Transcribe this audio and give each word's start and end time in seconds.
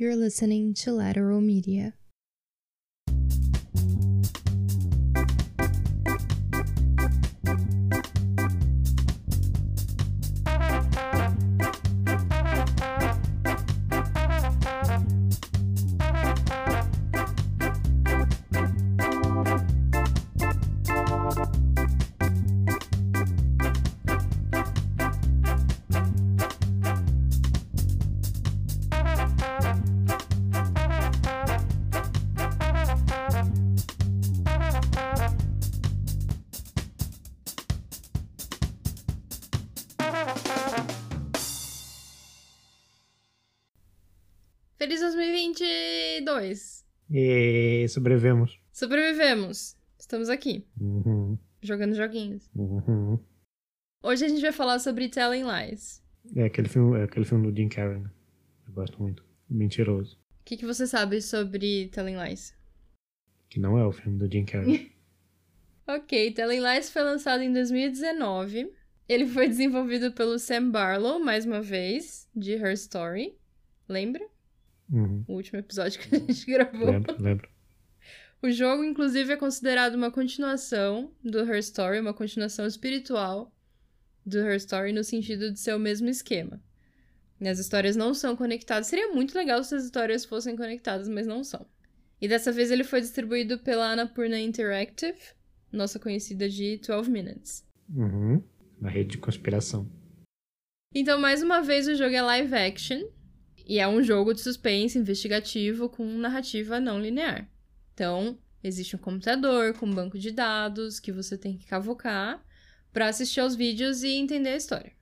You're 0.00 0.14
listening 0.14 0.74
to 0.74 0.92
Lateral 0.92 1.40
Media. 1.40 1.94
Feliz 44.78 45.00
2022! 45.00 46.86
E 47.10 47.86
sobrevivemos. 47.88 48.60
Sobrevivemos. 48.72 49.76
Estamos 49.98 50.28
aqui, 50.28 50.64
Uhum, 50.80 51.36
jogando 51.60 51.94
joguinhos. 51.94 52.48
uhum. 52.54 53.18
Hoje 54.02 54.24
a 54.24 54.28
gente 54.28 54.40
vai 54.40 54.52
falar 54.52 54.78
sobre 54.78 55.08
Telling 55.08 55.42
Lies. 55.44 56.00
É 56.36 56.44
aquele 56.44 56.68
filme, 56.68 56.98
é 57.00 57.02
aquele 57.02 57.24
filme 57.24 57.50
do 57.50 57.56
Jim 57.56 57.68
Carrey. 57.68 57.98
né? 57.98 58.10
Eu 58.68 58.72
gosto 58.74 59.02
muito. 59.02 59.24
Mentiroso. 59.50 60.16
O 60.40 60.44
que, 60.44 60.56
que 60.56 60.64
você 60.66 60.86
sabe 60.86 61.20
sobre 61.20 61.88
Telling 61.88 62.16
Lies? 62.22 62.54
Que 63.50 63.58
não 63.58 63.76
é 63.78 63.84
o 63.84 63.90
filme 63.92 64.16
do 64.18 64.30
Jim 64.30 64.44
Carrey. 64.44 64.92
Ok, 65.90 66.32
Telling 66.34 66.60
Lies 66.60 66.90
foi 66.90 67.02
lançado 67.02 67.42
em 67.42 67.50
2019. 67.50 68.70
Ele 69.08 69.26
foi 69.26 69.48
desenvolvido 69.48 70.12
pelo 70.12 70.38
Sam 70.38 70.70
Barlow, 70.70 71.18
mais 71.18 71.46
uma 71.46 71.62
vez, 71.62 72.28
de 72.36 72.52
Her 72.52 72.74
Story. 72.74 73.34
Lembra? 73.88 74.22
Uhum. 74.90 75.24
O 75.26 75.34
último 75.34 75.58
episódio 75.58 76.00
que 76.00 76.14
a 76.14 76.18
gente 76.18 76.46
gravou. 76.50 76.90
Lembro, 76.90 77.22
lembro. 77.22 77.48
O 78.40 78.50
jogo, 78.50 78.84
inclusive, 78.84 79.32
é 79.32 79.36
considerado 79.36 79.94
uma 79.94 80.10
continuação 80.10 81.12
do 81.22 81.40
Her 81.40 81.58
Story, 81.58 81.98
uma 81.98 82.14
continuação 82.14 82.66
espiritual 82.66 83.52
do 84.24 84.38
Her 84.38 84.56
Story, 84.56 84.92
no 84.92 85.02
sentido 85.02 85.52
de 85.52 85.58
ser 85.58 85.74
o 85.74 85.78
mesmo 85.78 86.08
esquema. 86.08 86.62
E 87.40 87.48
As 87.48 87.58
histórias 87.58 87.96
não 87.96 88.14
são 88.14 88.36
conectadas. 88.36 88.86
Seria 88.86 89.12
muito 89.12 89.34
legal 89.36 89.62
se 89.64 89.74
as 89.74 89.84
histórias 89.84 90.24
fossem 90.24 90.56
conectadas, 90.56 91.08
mas 91.08 91.26
não 91.26 91.42
são. 91.42 91.66
E 92.20 92.26
dessa 92.28 92.50
vez 92.50 92.70
ele 92.70 92.84
foi 92.84 93.00
distribuído 93.00 93.58
pela 93.58 93.92
Annapurna 93.92 94.38
Interactive, 94.38 95.18
nossa 95.70 95.98
conhecida 95.98 96.48
de 96.48 96.78
12 96.78 97.10
Minutes. 97.10 97.64
Uhum. 97.94 98.42
Uma 98.80 98.90
rede 98.90 99.10
de 99.10 99.18
conspiração. 99.18 99.88
Então, 100.94 101.20
mais 101.20 101.42
uma 101.42 101.60
vez, 101.60 101.86
o 101.86 101.94
jogo 101.94 102.14
é 102.14 102.22
live 102.22 102.54
action. 102.54 103.02
E 103.68 103.78
é 103.78 103.86
um 103.86 104.02
jogo 104.02 104.32
de 104.32 104.40
suspense 104.40 104.98
investigativo 104.98 105.90
com 105.90 106.02
narrativa 106.06 106.80
não 106.80 106.98
linear. 106.98 107.46
Então, 107.92 108.38
existe 108.64 108.96
um 108.96 108.98
computador 108.98 109.74
com 109.74 109.84
um 109.84 109.94
banco 109.94 110.18
de 110.18 110.30
dados 110.30 110.98
que 110.98 111.12
você 111.12 111.36
tem 111.36 111.58
que 111.58 111.66
cavocar 111.66 112.42
para 112.94 113.08
assistir 113.08 113.40
aos 113.40 113.54
vídeos 113.54 114.02
e 114.02 114.14
entender 114.14 114.50
a 114.50 114.56
história. 114.56 114.92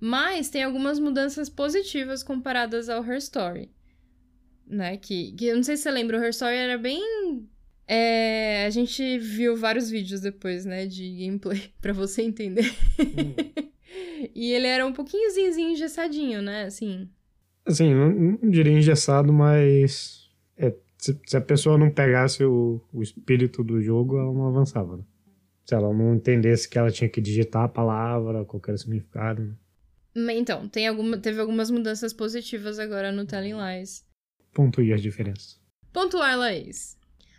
Mas 0.00 0.48
tem 0.48 0.64
algumas 0.64 0.98
mudanças 0.98 1.48
positivas 1.48 2.24
comparadas 2.24 2.88
ao 2.88 3.04
Her 3.04 3.18
Story. 3.18 3.70
Né? 4.66 4.96
Que, 4.96 5.30
que 5.32 5.46
eu 5.46 5.54
não 5.54 5.62
sei 5.62 5.76
se 5.76 5.84
você 5.84 5.90
lembra, 5.92 6.18
o 6.18 6.20
Her 6.20 6.30
Story 6.30 6.56
era 6.56 6.76
bem. 6.76 7.48
É, 7.86 8.64
a 8.66 8.70
gente 8.70 9.18
viu 9.18 9.56
vários 9.56 9.88
vídeos 9.88 10.20
depois, 10.20 10.64
né, 10.64 10.86
de 10.86 11.10
gameplay, 11.10 11.72
pra 11.80 11.92
você 11.92 12.22
entender. 12.22 12.72
E 14.34 14.52
ele 14.52 14.66
era 14.66 14.86
um 14.86 14.92
pouquinho 14.92 15.30
zinzinho 15.30 15.70
engessadinho, 15.70 16.42
né? 16.42 16.64
Assim. 16.64 17.08
Assim, 17.66 17.94
não, 17.94 18.10
não 18.10 18.50
diria 18.50 18.72
engessado, 18.72 19.32
mas. 19.32 20.30
é, 20.56 20.74
se, 20.98 21.18
se 21.26 21.36
a 21.36 21.40
pessoa 21.40 21.78
não 21.78 21.90
pegasse 21.90 22.44
o, 22.44 22.80
o 22.92 23.02
espírito 23.02 23.62
do 23.62 23.80
jogo, 23.80 24.18
ela 24.18 24.32
não 24.32 24.46
avançava. 24.48 24.96
Né? 24.96 25.04
Se 25.64 25.74
ela 25.74 25.92
não 25.92 26.14
entendesse 26.14 26.68
que 26.68 26.78
ela 26.78 26.90
tinha 26.90 27.08
que 27.08 27.20
digitar 27.20 27.64
a 27.64 27.68
palavra, 27.68 28.44
qualquer 28.44 28.76
significado. 28.78 29.56
né? 30.14 30.36
Então, 30.36 30.68
tem 30.68 30.88
alguma, 30.88 31.18
teve 31.18 31.40
algumas 31.40 31.70
mudanças 31.70 32.12
positivas 32.12 32.78
agora 32.78 33.12
no 33.12 33.24
Telling 33.24 33.54
Lies. 33.54 34.04
Pontue 34.52 34.92
as 34.92 35.00
diferenças. 35.00 35.60
Pontuar, 35.92 36.36
Laís. 36.36 36.96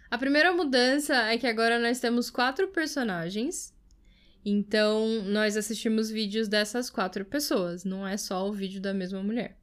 A 0.10 0.18
primeira 0.18 0.54
mudança 0.54 1.14
é 1.14 1.38
que 1.38 1.48
agora 1.48 1.80
nós 1.80 2.00
temos 2.00 2.30
quatro 2.30 2.68
personagens. 2.70 3.74
Então, 4.44 5.24
nós 5.24 5.56
assistimos 5.56 6.10
vídeos 6.10 6.48
dessas 6.48 6.90
quatro 6.90 7.24
pessoas, 7.24 7.84
não 7.86 8.08
é 8.08 8.18
só 8.18 8.48
o 8.48 8.54
vídeo 8.54 8.82
da 8.82 8.94
mesma 8.94 9.22
mulher. 9.22 9.58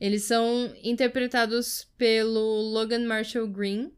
Eles 0.00 0.24
são 0.24 0.74
interpretados 0.82 1.84
pelo 1.96 2.60
Logan 2.70 3.06
Marshall 3.06 3.48
Green. 3.48 3.92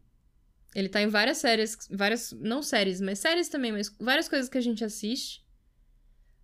Ele 0.73 0.87
tá 0.87 1.01
em 1.01 1.07
várias 1.07 1.39
séries, 1.39 1.77
várias, 1.91 2.31
não 2.31 2.61
séries, 2.61 3.01
mas 3.01 3.19
séries 3.19 3.49
também, 3.49 3.71
mas 3.71 3.93
várias 3.99 4.29
coisas 4.29 4.47
que 4.47 4.57
a 4.57 4.61
gente 4.61 4.83
assiste. 4.83 5.43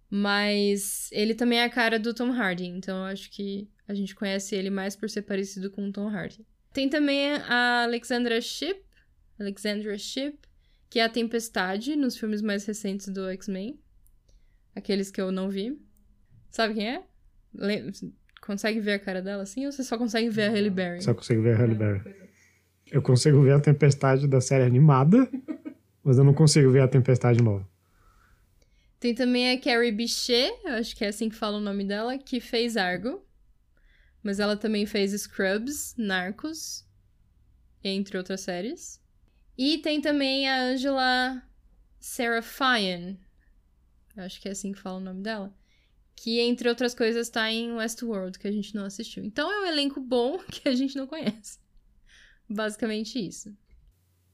Mas 0.09 1.09
ele 1.11 1.33
também 1.33 1.59
é 1.59 1.63
a 1.63 1.69
cara 1.69 1.99
do 1.99 2.13
Tom 2.13 2.31
Hardy, 2.31 2.65
então 2.65 2.97
eu 2.97 3.03
acho 3.05 3.29
que 3.31 3.69
a 3.87 3.93
gente 3.93 4.15
conhece 4.15 4.55
ele 4.55 4.69
mais 4.69 4.95
por 4.95 5.09
ser 5.09 5.21
parecido 5.23 5.69
com 5.69 5.87
o 5.87 5.91
Tom 5.91 6.07
Hardy. 6.09 6.45
Tem 6.73 6.89
também 6.89 7.33
a 7.33 7.83
Alexandra 7.83 8.41
Shipp, 8.41 8.81
Alexandra 9.39 9.97
Shipp, 9.97 10.37
que 10.89 10.99
é 10.99 11.03
a 11.03 11.09
Tempestade 11.09 11.95
nos 11.95 12.17
filmes 12.17 12.41
mais 12.41 12.65
recentes 12.65 13.07
do 13.07 13.29
X-Men. 13.29 13.79
Aqueles 14.75 15.09
que 15.09 15.21
eu 15.21 15.31
não 15.31 15.49
vi. 15.49 15.79
Sabe 16.49 16.73
quem 16.73 16.89
é? 16.89 17.03
Consegue 18.45 18.79
ver 18.79 18.93
a 18.93 18.99
cara 18.99 19.21
dela 19.21 19.43
assim 19.43 19.65
ou 19.65 19.71
você 19.71 19.83
só 19.83 19.97
consegue 19.97 20.29
ver 20.29 20.43
a 20.43 20.51
Halle 20.51 20.69
Berry? 20.69 21.01
Só 21.01 21.13
consigo 21.13 21.41
ver 21.41 21.55
a 21.55 21.57
Halle 21.57 21.73
Berry. 21.73 22.15
Eu 22.91 23.01
consigo 23.01 23.41
ver 23.41 23.53
a 23.53 23.59
tempestade 23.59 24.27
da 24.27 24.39
série 24.39 24.63
animada, 24.63 25.27
mas 26.03 26.17
eu 26.19 26.23
não 26.23 26.33
consigo 26.33 26.69
ver 26.71 26.81
a 26.81 26.87
tempestade 26.87 27.41
nova. 27.41 27.67
Tem 28.99 29.15
também 29.15 29.51
a 29.51 29.59
Carrie 29.59 29.91
Bichet, 29.91 30.51
eu 30.63 30.73
acho 30.73 30.95
que 30.95 31.03
é 31.03 31.07
assim 31.07 31.27
que 31.29 31.35
fala 31.35 31.57
o 31.57 31.61
nome 31.61 31.83
dela, 31.83 32.17
que 32.17 32.39
fez 32.39 32.77
Argo. 32.77 33.23
Mas 34.23 34.39
ela 34.39 34.55
também 34.55 34.85
fez 34.85 35.11
Scrubs, 35.11 35.95
Narcos, 35.97 36.87
entre 37.83 38.17
outras 38.17 38.41
séries. 38.41 39.01
E 39.57 39.79
tem 39.79 40.01
também 40.01 40.47
a 40.47 40.61
Angela 40.61 41.41
Serafian, 41.99 43.17
acho 44.17 44.39
que 44.41 44.47
é 44.47 44.51
assim 44.51 44.71
que 44.71 44.79
fala 44.79 44.97
o 44.97 45.03
nome 45.03 45.21
dela, 45.21 45.53
que 46.15 46.39
entre 46.39 46.69
outras 46.69 46.93
coisas 46.95 47.29
tá 47.29 47.51
em 47.51 47.73
Westworld, 47.73 48.39
que 48.39 48.47
a 48.47 48.51
gente 48.51 48.73
não 48.75 48.85
assistiu. 48.85 49.23
Então 49.23 49.51
é 49.51 49.61
um 49.61 49.65
elenco 49.65 49.99
bom 49.99 50.39
que 50.49 50.67
a 50.67 50.73
gente 50.75 50.95
não 50.95 51.07
conhece. 51.07 51.59
Basicamente 52.49 53.17
isso, 53.19 53.55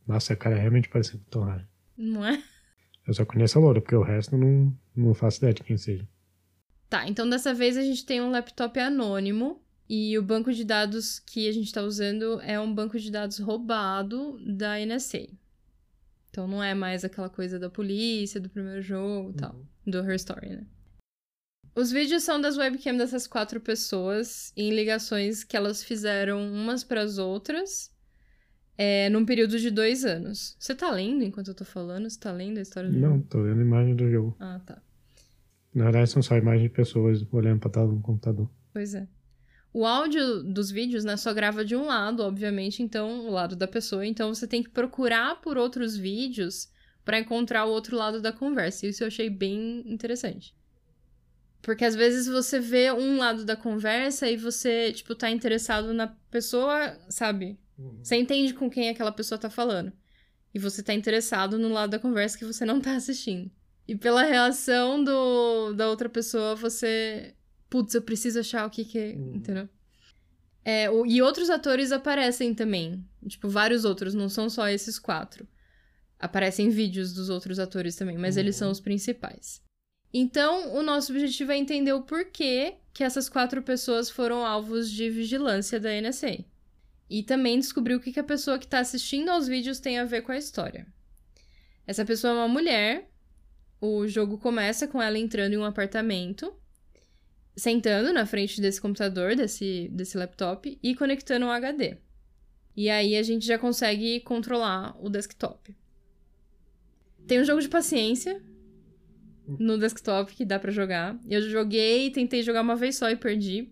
Nossa, 0.06 0.34
a 0.34 0.36
cara 0.36 0.58
é 0.58 0.60
realmente 0.60 0.90
parecido 0.90 1.20
com 1.20 1.28
o 1.28 1.32
Tom 1.32 1.44
Hardy. 1.44 1.68
não 1.98 2.26
é? 2.26 2.44
Eu 3.08 3.14
só 3.14 3.26
conheço 3.26 3.58
a 3.58 3.62
Loura, 3.62 3.82
porque 3.82 3.96
o 3.96 4.04
resto 4.04 4.38
não, 4.38 4.78
não 4.96 5.14
faço 5.14 5.40
ideia 5.40 5.54
de 5.54 5.64
quem 5.64 5.78
seja. 5.78 6.08
Tá, 6.90 7.08
então 7.08 7.28
dessa 7.30 7.54
vez 7.54 7.78
a 7.78 7.82
gente 7.82 8.06
tem 8.06 8.22
um 8.22 8.30
laptop 8.30 8.78
anônimo 8.80 9.62
e 9.90 10.18
o 10.18 10.22
banco 10.22 10.52
de 10.52 10.64
dados 10.66 11.20
que 11.20 11.48
a 11.48 11.52
gente 11.54 11.72
tá 11.72 11.82
usando 11.82 12.40
é 12.42 12.60
um 12.60 12.74
banco 12.74 13.00
de 13.00 13.10
dados 13.10 13.40
roubado 13.40 14.38
da 14.46 14.76
NSA. 14.86 15.30
Então 16.30 16.48
não 16.48 16.62
é 16.62 16.74
mais 16.74 17.04
aquela 17.06 17.30
coisa 17.30 17.58
da 17.58 17.70
polícia, 17.70 18.40
do 18.40 18.50
primeiro 18.50 18.82
jogo 18.82 19.32
e 19.32 19.34
tal, 19.34 19.66
do 19.88 19.98
Her 20.00 20.16
Story, 20.16 20.50
né? 20.50 20.66
Os 21.74 21.92
vídeos 21.92 22.24
são 22.24 22.40
das 22.42 22.58
webcams 22.58 22.98
dessas 23.00 23.28
quatro 23.28 23.60
pessoas 23.62 24.52
em 24.58 24.72
ligações 24.76 25.44
que 25.44 25.56
elas 25.56 25.84
fizeram 25.84 26.42
umas 26.52 26.84
para 26.84 27.02
as 27.02 27.18
outras 27.18 27.90
é, 28.78 29.10
num 29.10 29.26
período 29.26 29.58
de 29.58 29.72
dois 29.72 30.04
anos. 30.04 30.56
Você 30.60 30.76
tá 30.76 30.92
lendo 30.92 31.24
enquanto 31.24 31.48
eu 31.50 31.54
tô 31.56 31.64
falando? 31.64 32.10
Você 32.10 32.20
tá 32.20 32.32
lendo 32.32 32.58
a 32.58 32.62
história 32.62 32.90
do 32.90 32.98
Não, 32.98 33.16
jogo? 33.16 33.28
tô 33.30 33.44
vendo 33.44 33.60
a 33.60 33.64
imagem 33.64 33.96
do 33.96 34.10
jogo. 34.10 34.36
Ah, 34.40 34.60
tá. 34.66 34.82
Na 35.74 35.86
verdade, 35.86 36.10
são 36.10 36.22
só 36.22 36.36
imagens 36.36 36.64
de 36.64 36.70
pessoas 36.70 37.26
olhando 37.32 37.60
pra 37.62 37.70
tela 37.70 37.88
no 37.88 38.02
computador. 38.02 38.50
Pois 38.74 38.94
é. 38.94 39.08
O 39.74 39.86
áudio 39.86 40.44
dos 40.44 40.70
vídeos, 40.70 41.06
né, 41.06 41.16
só 41.16 41.34
grava 41.34 41.64
de 41.64 41.78
um 41.78 41.86
lado, 41.86 42.24
obviamente, 42.24 42.84
então, 42.84 43.26
o 43.26 43.32
lado 43.32 43.56
da 43.56 43.68
pessoa. 43.68 44.06
Então, 44.06 44.34
você 44.34 44.46
tem 44.46 44.62
que 44.62 44.70
procurar 44.70 45.40
por 45.40 45.58
outros 45.58 45.96
vídeos 45.96 46.70
pra 47.06 47.18
encontrar 47.20 47.64
o 47.64 47.70
outro 47.72 47.96
lado 47.96 48.22
da 48.22 48.34
conversa. 48.34 48.86
Isso 48.86 49.02
eu 49.04 49.08
achei 49.08 49.30
bem 49.30 49.82
interessante. 49.86 50.54
Porque 51.62 51.86
às 51.86 51.96
vezes 51.96 52.28
você 52.28 52.60
vê 52.60 52.92
um 52.92 53.18
lado 53.18 53.46
da 53.46 53.56
conversa 53.56 54.30
e 54.30 54.36
você, 54.38 54.92
tipo, 54.94 55.14
tá 55.14 55.30
interessado 55.30 55.94
na 55.94 56.08
pessoa, 56.32 56.98
sabe? 57.10 57.60
Você 58.04 58.16
entende 58.16 58.54
com 58.54 58.70
quem 58.70 58.90
aquela 58.90 59.12
pessoa 59.12 59.38
tá 59.38 59.50
falando. 59.50 59.92
E 60.54 60.60
você 60.60 60.82
tá 60.84 60.94
interessado 60.94 61.58
no 61.58 61.70
lado 61.70 61.92
da 61.92 62.00
conversa 62.00 62.38
que 62.38 62.46
você 62.46 62.66
não 62.66 62.82
tá 62.82 62.96
assistindo. 62.96 63.50
E 63.88 63.96
pela 63.96 64.24
reação 64.24 65.04
do, 65.04 65.74
da 65.74 65.90
outra 65.90 66.10
pessoa, 66.10 66.56
você. 66.56 67.34
Putz, 67.70 67.94
eu 67.96 68.02
preciso 68.02 68.40
achar 68.40 68.66
o 68.66 68.70
que 68.70 68.84
que 68.84 68.98
é. 69.00 69.14
Uhum. 69.16 69.36
Entendeu? 69.36 69.70
É, 70.64 70.90
o- 70.90 71.06
e 71.06 71.22
outros 71.22 71.50
atores 71.50 71.92
aparecem 71.92 72.54
também. 72.54 73.04
Tipo, 73.28 73.50
vários 73.50 73.86
outros, 73.86 74.14
não 74.14 74.30
são 74.30 74.50
só 74.50 74.68
esses 74.68 75.00
quatro. 75.00 75.48
Aparecem 76.20 76.70
vídeos 76.70 77.14
dos 77.14 77.30
outros 77.30 77.58
atores 77.60 77.96
também, 77.96 78.18
mas 78.18 78.36
eles 78.38 78.56
são 78.56 78.70
os 78.72 78.80
principais. 78.80 79.62
Então, 80.14 80.74
o 80.76 80.84
nosso 80.84 81.12
objetivo 81.12 81.52
é 81.52 81.58
entender 81.58 81.94
o 81.94 82.02
porquê 82.02 82.76
que 82.94 83.04
essas 83.04 83.30
quatro 83.30 83.62
pessoas 83.62 84.10
foram 84.10 84.46
alvos 84.46 84.92
de 84.92 85.10
vigilância 85.10 85.80
da 85.80 85.90
NSA. 85.90 86.44
E 87.10 87.24
também 87.24 87.60
descobrir 87.60 87.96
o 87.96 88.00
que 88.00 88.12
que 88.12 88.20
a 88.20 88.24
pessoa 88.24 88.60
que 88.60 88.66
está 88.66 88.80
assistindo 88.80 89.30
aos 89.30 89.48
vídeos 89.48 89.80
tem 89.80 90.00
a 90.00 90.06
ver 90.06 90.22
com 90.22 90.32
a 90.32 90.38
história. 90.38 90.86
Essa 91.88 92.06
pessoa 92.06 92.34
é 92.34 92.36
uma 92.36 92.48
mulher. 92.48 93.10
O 93.80 94.08
jogo 94.08 94.38
começa 94.38 94.88
com 94.88 95.02
ela 95.02 95.18
entrando 95.18 95.54
em 95.54 95.58
um 95.58 95.66
apartamento, 95.66 96.54
sentando 97.56 98.14
na 98.14 98.26
frente 98.26 98.62
desse 98.62 98.80
computador, 98.80 99.36
desse, 99.36 99.90
desse 99.92 100.18
laptop, 100.18 100.78
e 100.82 100.96
conectando 100.96 101.46
um 101.46 101.52
HD. 101.52 101.98
E 102.76 102.90
aí 102.90 103.16
a 103.16 103.24
gente 103.24 103.46
já 103.46 103.58
consegue 103.58 104.20
controlar 104.22 104.96
o 105.04 105.10
desktop. 105.10 105.76
Tem 107.28 107.40
um 107.40 107.46
jogo 107.46 107.62
de 107.62 107.70
paciência 107.70 108.42
no 109.60 109.78
desktop 109.78 110.34
que 110.34 110.46
dá 110.46 110.60
pra 110.60 110.72
jogar. 110.72 111.20
Eu 111.30 111.42
joguei, 111.50 112.10
tentei 112.12 112.44
jogar 112.44 112.62
uma 112.62 112.76
vez 112.76 112.96
só 112.96 113.10
e 113.10 113.16
perdi. 113.16 113.70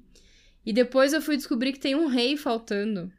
E 0.65 0.73
depois 0.73 1.13
eu 1.13 1.21
fui 1.21 1.37
descobrir 1.37 1.73
que 1.73 1.79
tem 1.79 1.95
um 1.95 2.07
rei 2.07 2.37
faltando. 2.37 3.11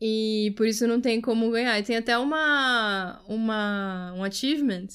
E 0.00 0.52
por 0.56 0.66
isso 0.66 0.86
não 0.86 1.00
tem 1.00 1.20
como 1.20 1.50
ganhar. 1.50 1.78
E 1.78 1.82
tem 1.82 1.96
até 1.96 2.18
uma, 2.18 3.22
uma 3.26 4.12
um 4.16 4.24
achievement 4.24 4.88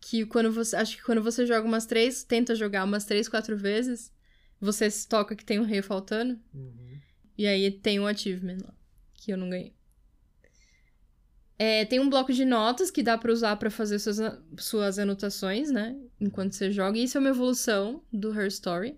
que 0.00 0.26
quando 0.26 0.52
você. 0.52 0.76
Acho 0.76 0.96
que 0.96 1.02
quando 1.02 1.22
você 1.22 1.46
joga 1.46 1.66
umas 1.66 1.86
três, 1.86 2.22
tenta 2.24 2.54
jogar 2.54 2.84
umas 2.84 3.04
três, 3.04 3.28
quatro 3.28 3.56
vezes, 3.56 4.12
você 4.60 4.90
se 4.90 5.08
toca 5.08 5.34
que 5.34 5.44
tem 5.44 5.58
um 5.58 5.64
rei 5.64 5.82
faltando. 5.82 6.38
E 7.38 7.46
aí 7.46 7.70
tem 7.70 8.00
um 8.00 8.06
achievement 8.06 8.58
lá, 8.64 8.74
que 9.14 9.32
eu 9.32 9.36
não 9.36 9.50
ganhei. 9.50 9.75
É, 11.58 11.84
tem 11.86 11.98
um 11.98 12.10
bloco 12.10 12.32
de 12.32 12.44
notas 12.44 12.90
que 12.90 13.02
dá 13.02 13.16
pra 13.16 13.32
usar 13.32 13.56
pra 13.56 13.70
fazer 13.70 13.98
suas, 13.98 14.18
suas 14.58 14.98
anotações, 14.98 15.70
né? 15.70 15.96
Enquanto 16.20 16.52
você 16.52 16.70
joga. 16.70 16.98
E 16.98 17.04
isso 17.04 17.16
é 17.16 17.20
uma 17.20 17.30
evolução 17.30 18.02
do 18.12 18.32
Her 18.38 18.46
Story. 18.48 18.96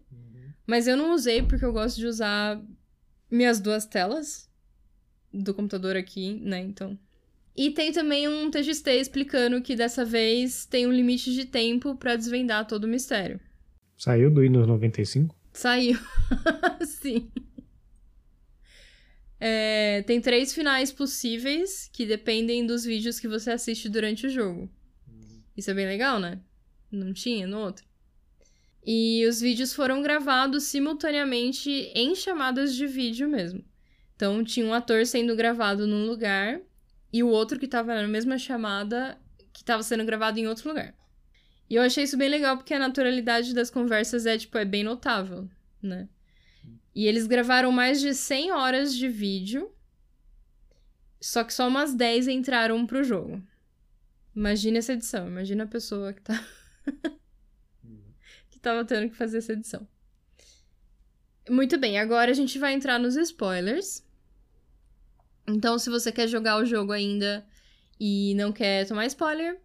Mas 0.67 0.87
eu 0.87 0.97
não 0.97 1.15
usei 1.15 1.43
porque 1.43 1.65
eu 1.65 1.73
gosto 1.73 1.97
de 1.97 2.07
usar 2.07 2.61
minhas 3.31 3.59
duas 3.59 3.87
telas 3.87 4.51
do 5.33 5.55
computador 5.55 5.97
aqui, 5.97 6.35
né? 6.43 6.61
Então. 6.61 6.99
E 7.57 7.71
tem 7.71 7.91
também 7.91 8.29
um 8.29 8.51
TXT 8.51 8.89
explicando 8.89 9.63
que 9.63 9.75
dessa 9.75 10.05
vez 10.05 10.67
tem 10.67 10.87
um 10.87 10.93
limite 10.93 11.33
de 11.33 11.45
tempo 11.45 11.97
pra 11.97 12.17
desvendar 12.17 12.67
todo 12.67 12.85
o 12.85 12.89
mistério. 12.89 13.41
Saiu 13.97 14.31
do 14.31 14.43
Windows 14.43 14.67
95? 14.67 15.35
Saiu. 15.53 15.99
Sim. 16.87 17.31
É, 19.41 20.03
tem 20.03 20.21
três 20.21 20.53
finais 20.53 20.91
possíveis 20.91 21.89
que 21.93 22.05
dependem 22.05 22.67
dos 22.67 22.85
vídeos 22.85 23.21
que 23.21 23.29
você 23.29 23.53
assiste 23.53 23.89
durante 23.89 24.27
o 24.27 24.31
jogo. 24.31 24.69
Isso 25.57 25.71
é 25.71 25.75
bem 25.75 25.87
legal, 25.87 26.19
né? 26.19 26.41
Não 26.91 27.13
tinha 27.13 27.47
no 27.47 27.59
outro. 27.59 27.87
E 28.85 29.27
os 29.27 29.41
vídeos 29.41 29.73
foram 29.73 30.03
gravados 30.03 30.65
simultaneamente 30.65 31.71
em 31.95 32.15
chamadas 32.15 32.75
de 32.75 32.87
vídeo 32.87 33.29
mesmo. 33.29 33.65
Então 34.17 34.43
tinha 34.43 34.67
um 34.67 34.75
ator 34.75 35.07
sendo 35.07 35.37
gravado 35.37 35.87
num 35.87 36.07
lugar 36.07 36.61
e 37.13 37.23
o 37.23 37.29
outro 37.29 37.59
que 37.59 37.69
tava 37.69 37.95
na 37.95 38.09
mesma 38.09 38.39
chamada 38.39 39.19
que 39.53 39.65
tava 39.65 39.83
sendo 39.83 40.05
gravado 40.05 40.39
em 40.39 40.47
outro 40.47 40.69
lugar. 40.69 40.95
E 41.69 41.75
eu 41.75 41.83
achei 41.83 42.05
isso 42.05 42.17
bem 42.17 42.29
legal 42.29 42.57
porque 42.57 42.73
a 42.73 42.79
naturalidade 42.79 43.55
das 43.55 43.71
conversas 43.71 44.25
é, 44.25 44.39
tipo, 44.39 44.57
é 44.57 44.65
bem 44.65 44.83
notável, 44.83 45.49
né? 45.83 46.09
E 46.99 47.07
eles 47.07 47.29
gravaram 47.29 47.71
mais 47.71 48.01
de 48.01 48.13
100 48.13 48.51
horas 48.51 48.93
de 48.93 49.09
vídeo, 49.09 49.71
só 51.21 51.45
que 51.45 51.55
só 51.55 51.69
umas 51.69 51.95
10 51.95 52.27
entraram 52.27 52.85
pro 52.85 53.05
jogo. 53.05 53.41
Imagina 54.35 54.79
essa 54.79 54.95
edição, 54.95 55.29
imagina 55.29 55.63
a 55.63 55.69
pessoa 55.69 56.13
que 56.13 56.21
tá. 56.21 56.45
que 58.51 58.59
tava 58.59 58.85
tendo 58.85 59.11
que 59.11 59.17
fazer 59.17 59.39
essa 59.39 59.53
edição. 59.53 59.87
Muito 61.49 61.79
bem, 61.79 62.01
agora 62.01 62.33
a 62.33 62.35
gente 62.35 62.59
vai 62.59 62.75
entrar 62.75 62.99
nos 62.99 63.15
spoilers. 63.15 64.05
Então, 65.47 65.79
se 65.79 65.89
você 65.89 66.11
quer 66.11 66.27
jogar 66.27 66.57
o 66.57 66.67
jogo 66.67 66.91
ainda 66.91 67.47
e 68.01 68.35
não 68.35 68.51
quer 68.51 68.85
tomar 68.89 69.07
spoiler, 69.07 69.61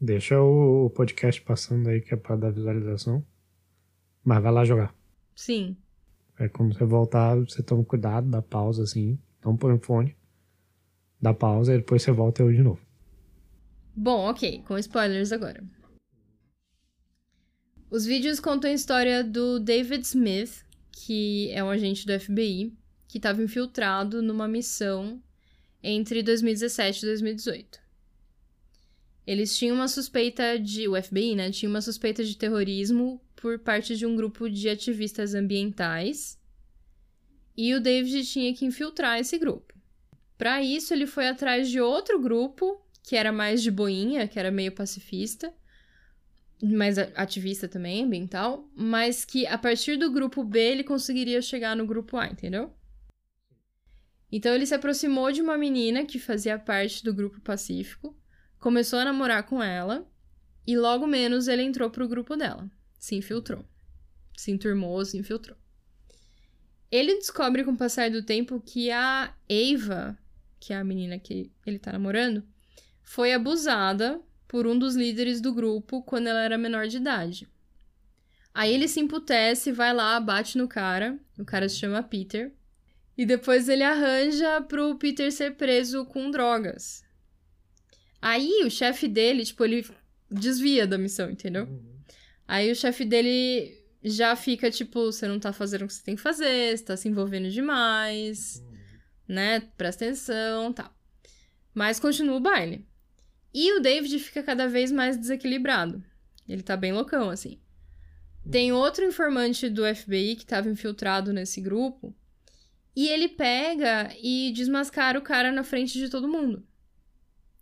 Deixa 0.00 0.40
o 0.40 0.86
o 0.86 0.90
podcast 0.90 1.40
passando 1.42 1.88
aí 1.90 2.00
que 2.00 2.12
é 2.12 2.16
pra 2.16 2.34
dar 2.34 2.50
visualização. 2.50 3.24
Mas 4.24 4.42
vai 4.42 4.50
lá 4.50 4.64
jogar. 4.64 4.92
sim, 5.36 5.76
É 6.38 6.48
quando 6.48 6.74
você 6.74 6.84
voltar, 6.84 7.36
você 7.36 7.62
toma 7.62 7.84
cuidado, 7.84 8.28
dá 8.28 8.42
pausa 8.42 8.82
assim. 8.82 9.18
Não 9.44 9.56
põe 9.56 9.74
o 9.74 9.78
fone. 9.78 10.16
Dá 11.20 11.32
pausa 11.32 11.74
e 11.74 11.78
depois 11.78 12.02
você 12.02 12.10
volta 12.10 12.42
eu 12.42 12.52
de 12.52 12.62
novo. 12.62 12.80
Bom, 13.94 14.28
ok, 14.28 14.62
com 14.66 14.76
spoilers 14.76 15.30
agora. 15.30 15.62
Os 17.90 18.04
vídeos 18.04 18.40
contam 18.40 18.70
a 18.70 18.74
história 18.74 19.22
do 19.22 19.60
David 19.60 20.04
Smith, 20.04 20.64
que 20.90 21.50
é 21.52 21.62
um 21.62 21.70
agente 21.70 22.04
do 22.04 22.18
FBI, 22.18 22.76
que 23.06 23.18
estava 23.18 23.42
infiltrado 23.42 24.20
numa 24.20 24.48
missão 24.48 25.22
entre 25.80 26.22
2017 26.22 27.04
e 27.04 27.06
2018. 27.06 27.83
Eles 29.26 29.56
tinham 29.56 29.76
uma 29.76 29.88
suspeita 29.88 30.58
de. 30.58 30.86
O 30.88 31.00
FBI, 31.00 31.34
né? 31.34 31.50
Tinha 31.50 31.68
uma 31.68 31.80
suspeita 31.80 32.22
de 32.24 32.36
terrorismo 32.36 33.20
por 33.36 33.58
parte 33.58 33.96
de 33.96 34.06
um 34.06 34.14
grupo 34.14 34.48
de 34.48 34.68
ativistas 34.68 35.34
ambientais. 35.34 36.38
E 37.56 37.74
o 37.74 37.80
David 37.80 38.26
tinha 38.26 38.54
que 38.54 38.64
infiltrar 38.64 39.18
esse 39.18 39.38
grupo. 39.38 39.72
Para 40.36 40.62
isso, 40.62 40.92
ele 40.92 41.06
foi 41.06 41.28
atrás 41.28 41.70
de 41.70 41.80
outro 41.80 42.20
grupo 42.20 42.84
que 43.02 43.16
era 43.16 43.30
mais 43.30 43.62
de 43.62 43.70
boinha, 43.70 44.26
que 44.26 44.38
era 44.38 44.50
meio 44.50 44.72
pacifista, 44.72 45.54
mas 46.62 46.96
ativista 46.98 47.68
também, 47.68 48.02
ambiental, 48.02 48.66
mas 48.74 49.24
que 49.26 49.46
a 49.46 49.58
partir 49.58 49.96
do 49.96 50.10
grupo 50.10 50.42
B 50.42 50.58
ele 50.58 50.82
conseguiria 50.82 51.42
chegar 51.42 51.76
no 51.76 51.86
grupo 51.86 52.16
A, 52.16 52.26
entendeu? 52.26 52.72
Então 54.32 54.54
ele 54.54 54.64
se 54.64 54.74
aproximou 54.74 55.30
de 55.30 55.42
uma 55.42 55.58
menina 55.58 56.06
que 56.06 56.18
fazia 56.18 56.58
parte 56.58 57.04
do 57.04 57.12
grupo 57.12 57.40
pacífico, 57.42 58.16
começou 58.64 58.98
a 58.98 59.04
namorar 59.04 59.42
com 59.42 59.62
ela 59.62 60.10
e 60.66 60.74
logo 60.74 61.06
menos 61.06 61.48
ele 61.48 61.60
entrou 61.60 61.90
pro 61.90 62.08
grupo 62.08 62.34
dela, 62.34 62.66
se 62.98 63.14
infiltrou, 63.14 63.62
se 64.34 64.50
enturmou, 64.50 65.04
se 65.04 65.18
infiltrou. 65.18 65.58
Ele 66.90 67.16
descobre 67.16 67.62
com 67.62 67.72
o 67.72 67.76
passar 67.76 68.10
do 68.10 68.22
tempo 68.22 68.62
que 68.64 68.90
a 68.90 69.34
Eva, 69.46 70.16
que 70.58 70.72
é 70.72 70.78
a 70.78 70.82
menina 70.82 71.18
que 71.18 71.52
ele 71.66 71.78
tá 71.78 71.92
namorando, 71.92 72.42
foi 73.02 73.34
abusada 73.34 74.18
por 74.48 74.66
um 74.66 74.78
dos 74.78 74.96
líderes 74.96 75.42
do 75.42 75.52
grupo 75.52 76.02
quando 76.02 76.28
ela 76.28 76.40
era 76.40 76.56
menor 76.56 76.86
de 76.86 76.96
idade. 76.96 77.46
Aí 78.54 78.72
ele 78.72 78.88
se 78.88 78.98
emputece, 78.98 79.72
vai 79.72 79.92
lá, 79.92 80.18
bate 80.18 80.56
no 80.56 80.66
cara, 80.66 81.18
o 81.38 81.44
cara 81.44 81.68
se 81.68 81.76
chama 81.76 82.02
Peter, 82.02 82.50
e 83.14 83.26
depois 83.26 83.68
ele 83.68 83.82
arranja 83.82 84.62
pro 84.62 84.96
Peter 84.96 85.30
ser 85.30 85.54
preso 85.54 86.06
com 86.06 86.30
drogas. 86.30 87.03
Aí 88.24 88.62
o 88.64 88.70
chefe 88.70 89.06
dele, 89.06 89.44
tipo, 89.44 89.62
ele 89.62 89.86
desvia 90.30 90.86
da 90.86 90.96
missão, 90.96 91.30
entendeu? 91.30 91.68
Aí 92.48 92.72
o 92.72 92.74
chefe 92.74 93.04
dele 93.04 93.78
já 94.02 94.34
fica 94.34 94.70
tipo, 94.70 95.12
você 95.12 95.28
não 95.28 95.38
tá 95.38 95.52
fazendo 95.52 95.82
o 95.82 95.86
que 95.86 95.92
você 95.92 96.02
tem 96.02 96.16
que 96.16 96.22
fazer, 96.22 96.74
você 96.74 96.82
tá 96.82 96.96
se 96.96 97.06
envolvendo 97.06 97.50
demais, 97.50 98.64
né? 99.28 99.60
Presta 99.76 100.06
atenção, 100.06 100.72
tal. 100.72 100.90
Mas 101.74 102.00
continua 102.00 102.36
o 102.36 102.40
baile. 102.40 102.88
E 103.52 103.76
o 103.76 103.80
David 103.80 104.18
fica 104.18 104.42
cada 104.42 104.66
vez 104.68 104.90
mais 104.90 105.18
desequilibrado. 105.18 106.02
Ele 106.48 106.62
tá 106.62 106.78
bem 106.78 106.94
loucão, 106.94 107.28
assim. 107.28 107.60
Tem 108.50 108.72
outro 108.72 109.04
informante 109.04 109.68
do 109.68 109.82
FBI 109.94 110.36
que 110.36 110.46
tava 110.46 110.70
infiltrado 110.70 111.30
nesse 111.30 111.60
grupo. 111.60 112.16
E 112.96 113.06
ele 113.06 113.28
pega 113.28 114.16
e 114.18 114.50
desmascara 114.54 115.18
o 115.18 115.22
cara 115.22 115.52
na 115.52 115.62
frente 115.62 115.98
de 115.98 116.08
todo 116.08 116.26
mundo. 116.26 116.66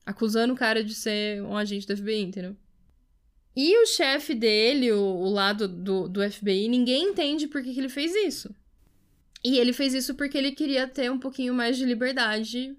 Acusando 0.04 0.52
o 0.52 0.56
cara 0.56 0.82
de 0.82 0.94
ser 0.94 1.42
um 1.42 1.56
agente 1.56 1.87
do 1.87 1.97
FBI, 1.97 2.23
entendeu? 2.23 2.56
E 3.54 3.82
o 3.82 3.87
chefe 3.87 4.35
dele, 4.35 4.92
o, 4.92 5.00
o 5.00 5.28
lado 5.28 5.68
do, 5.68 6.09
do 6.09 6.30
FBI, 6.30 6.68
ninguém 6.68 7.11
entende 7.11 7.47
por 7.47 7.62
que, 7.62 7.73
que 7.73 7.80
ele 7.80 7.88
fez 7.88 8.14
isso. 8.14 8.54
E 9.44 9.59
ele 9.59 9.73
fez 9.73 9.92
isso 9.92 10.14
porque 10.14 10.38
ele 10.38 10.52
queria 10.52 10.88
ter 10.88 11.11
um 11.11 11.18
pouquinho 11.18 11.52
mais 11.52 11.76
de 11.76 11.85
liberdade 11.85 12.76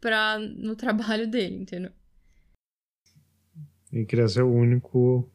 pra, 0.00 0.38
no 0.38 0.76
trabalho 0.76 1.26
dele, 1.26 1.56
entendeu? 1.56 1.90
E 3.92 4.04
queria 4.04 4.28
ser 4.28 4.42
o 4.42 4.52
único 4.52 5.28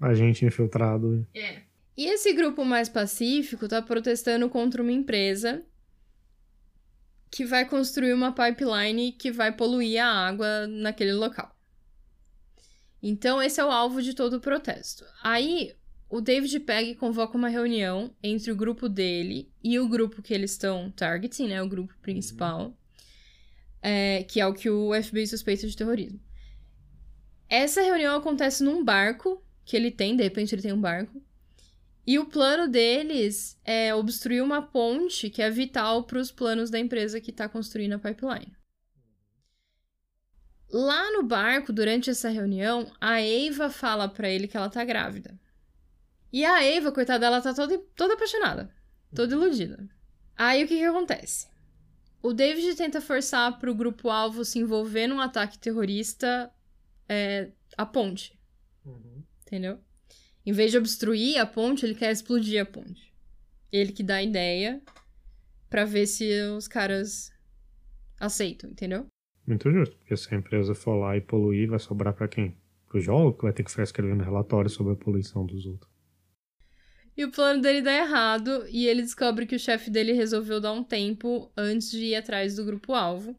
agente 0.00 0.44
infiltrado. 0.44 1.26
É. 1.34 1.62
E 1.96 2.06
esse 2.06 2.32
grupo 2.32 2.64
mais 2.64 2.88
pacífico 2.88 3.68
tá 3.68 3.82
protestando 3.82 4.48
contra 4.48 4.82
uma 4.82 4.92
empresa 4.92 5.64
que 7.34 7.44
vai 7.44 7.68
construir 7.68 8.12
uma 8.12 8.32
pipeline 8.32 9.10
que 9.10 9.32
vai 9.32 9.50
poluir 9.50 10.00
a 10.00 10.06
água 10.06 10.68
naquele 10.68 11.12
local. 11.12 11.52
Então, 13.02 13.42
esse 13.42 13.60
é 13.60 13.64
o 13.64 13.72
alvo 13.72 14.00
de 14.00 14.14
todo 14.14 14.34
o 14.34 14.40
protesto. 14.40 15.04
Aí, 15.20 15.74
o 16.08 16.20
David 16.20 16.60
pega 16.60 16.88
e 16.90 16.94
convoca 16.94 17.36
uma 17.36 17.48
reunião 17.48 18.14
entre 18.22 18.52
o 18.52 18.56
grupo 18.56 18.88
dele 18.88 19.52
e 19.64 19.80
o 19.80 19.88
grupo 19.88 20.22
que 20.22 20.32
eles 20.32 20.52
estão 20.52 20.92
targeting, 20.92 21.48
né? 21.48 21.60
O 21.60 21.68
grupo 21.68 21.92
principal. 22.00 22.72
é, 23.82 24.22
que 24.22 24.40
é 24.40 24.46
o 24.46 24.54
que 24.54 24.70
o 24.70 24.92
FBI 25.02 25.26
suspeita 25.26 25.66
de 25.66 25.76
terrorismo. 25.76 26.20
Essa 27.48 27.82
reunião 27.82 28.16
acontece 28.16 28.62
num 28.62 28.84
barco 28.84 29.44
que 29.64 29.76
ele 29.76 29.90
tem, 29.90 30.16
de 30.16 30.22
repente 30.22 30.54
ele 30.54 30.62
tem 30.62 30.72
um 30.72 30.80
barco. 30.80 31.20
E 32.06 32.18
o 32.18 32.26
plano 32.26 32.68
deles 32.68 33.58
é 33.64 33.94
obstruir 33.94 34.42
uma 34.42 34.60
ponte 34.60 35.30
que 35.30 35.40
é 35.40 35.50
vital 35.50 36.04
para 36.04 36.18
os 36.18 36.30
planos 36.30 36.70
da 36.70 36.78
empresa 36.78 37.20
que 37.20 37.30
está 37.30 37.48
construindo 37.48 37.94
a 37.94 37.98
pipeline. 37.98 38.54
Lá 40.70 41.10
no 41.12 41.22
barco, 41.22 41.72
durante 41.72 42.10
essa 42.10 42.28
reunião, 42.28 42.90
a 43.00 43.20
Eva 43.20 43.70
fala 43.70 44.08
para 44.08 44.28
ele 44.28 44.48
que 44.48 44.56
ela 44.56 44.68
tá 44.68 44.84
grávida. 44.84 45.38
E 46.32 46.44
a 46.44 46.62
Eva, 46.64 46.90
coitada, 46.90 47.26
ela 47.26 47.40
tá 47.40 47.54
toda, 47.54 47.78
toda 47.94 48.14
apaixonada, 48.14 48.74
toda 49.14 49.34
iludida. 49.34 49.88
Aí 50.36 50.64
o 50.64 50.68
que 50.68 50.76
que 50.76 50.84
acontece? 50.84 51.48
O 52.20 52.32
David 52.32 52.74
tenta 52.74 53.00
forçar 53.00 53.58
pro 53.58 53.74
grupo 53.74 54.10
alvo 54.10 54.44
se 54.44 54.58
envolver 54.58 55.06
num 55.06 55.20
ataque 55.20 55.58
terrorista 55.58 56.50
é, 57.08 57.52
à 57.76 57.86
ponte, 57.86 58.38
entendeu? 59.42 59.78
Em 60.46 60.52
vez 60.52 60.70
de 60.70 60.78
obstruir 60.78 61.38
a 61.38 61.46
ponte, 61.46 61.86
ele 61.86 61.94
quer 61.94 62.12
explodir 62.12 62.60
a 62.60 62.66
ponte. 62.66 63.12
Ele 63.72 63.92
que 63.92 64.02
dá 64.02 64.16
a 64.16 64.22
ideia 64.22 64.82
pra 65.70 65.84
ver 65.84 66.06
se 66.06 66.30
os 66.56 66.68
caras 66.68 67.32
aceitam, 68.20 68.70
entendeu? 68.70 69.06
Muito 69.46 69.70
justo, 69.70 69.96
porque 69.96 70.16
se 70.16 70.32
a 70.34 70.38
empresa 70.38 70.74
for 70.74 70.96
lá 70.96 71.16
e 71.16 71.20
poluir, 71.20 71.68
vai 71.68 71.78
sobrar 71.78 72.14
pra 72.14 72.28
quem? 72.28 72.56
Pro 72.88 73.00
jogo, 73.00 73.36
que 73.36 73.42
vai 73.42 73.52
ter 73.52 73.64
que 73.64 73.70
ficar 73.70 73.82
escrevendo 73.82 74.22
relatório 74.22 74.70
sobre 74.70 74.92
a 74.92 74.96
poluição 74.96 75.44
dos 75.44 75.66
outros. 75.66 75.92
E 77.16 77.24
o 77.24 77.30
plano 77.30 77.62
dele 77.62 77.80
dá 77.80 77.92
errado 77.92 78.66
e 78.68 78.86
ele 78.86 79.02
descobre 79.02 79.46
que 79.46 79.54
o 79.54 79.58
chefe 79.58 79.90
dele 79.90 80.12
resolveu 80.12 80.60
dar 80.60 80.72
um 80.72 80.82
tempo 80.82 81.50
antes 81.56 81.90
de 81.90 82.06
ir 82.06 82.16
atrás 82.16 82.56
do 82.56 82.64
grupo 82.64 82.92
alvo 82.92 83.38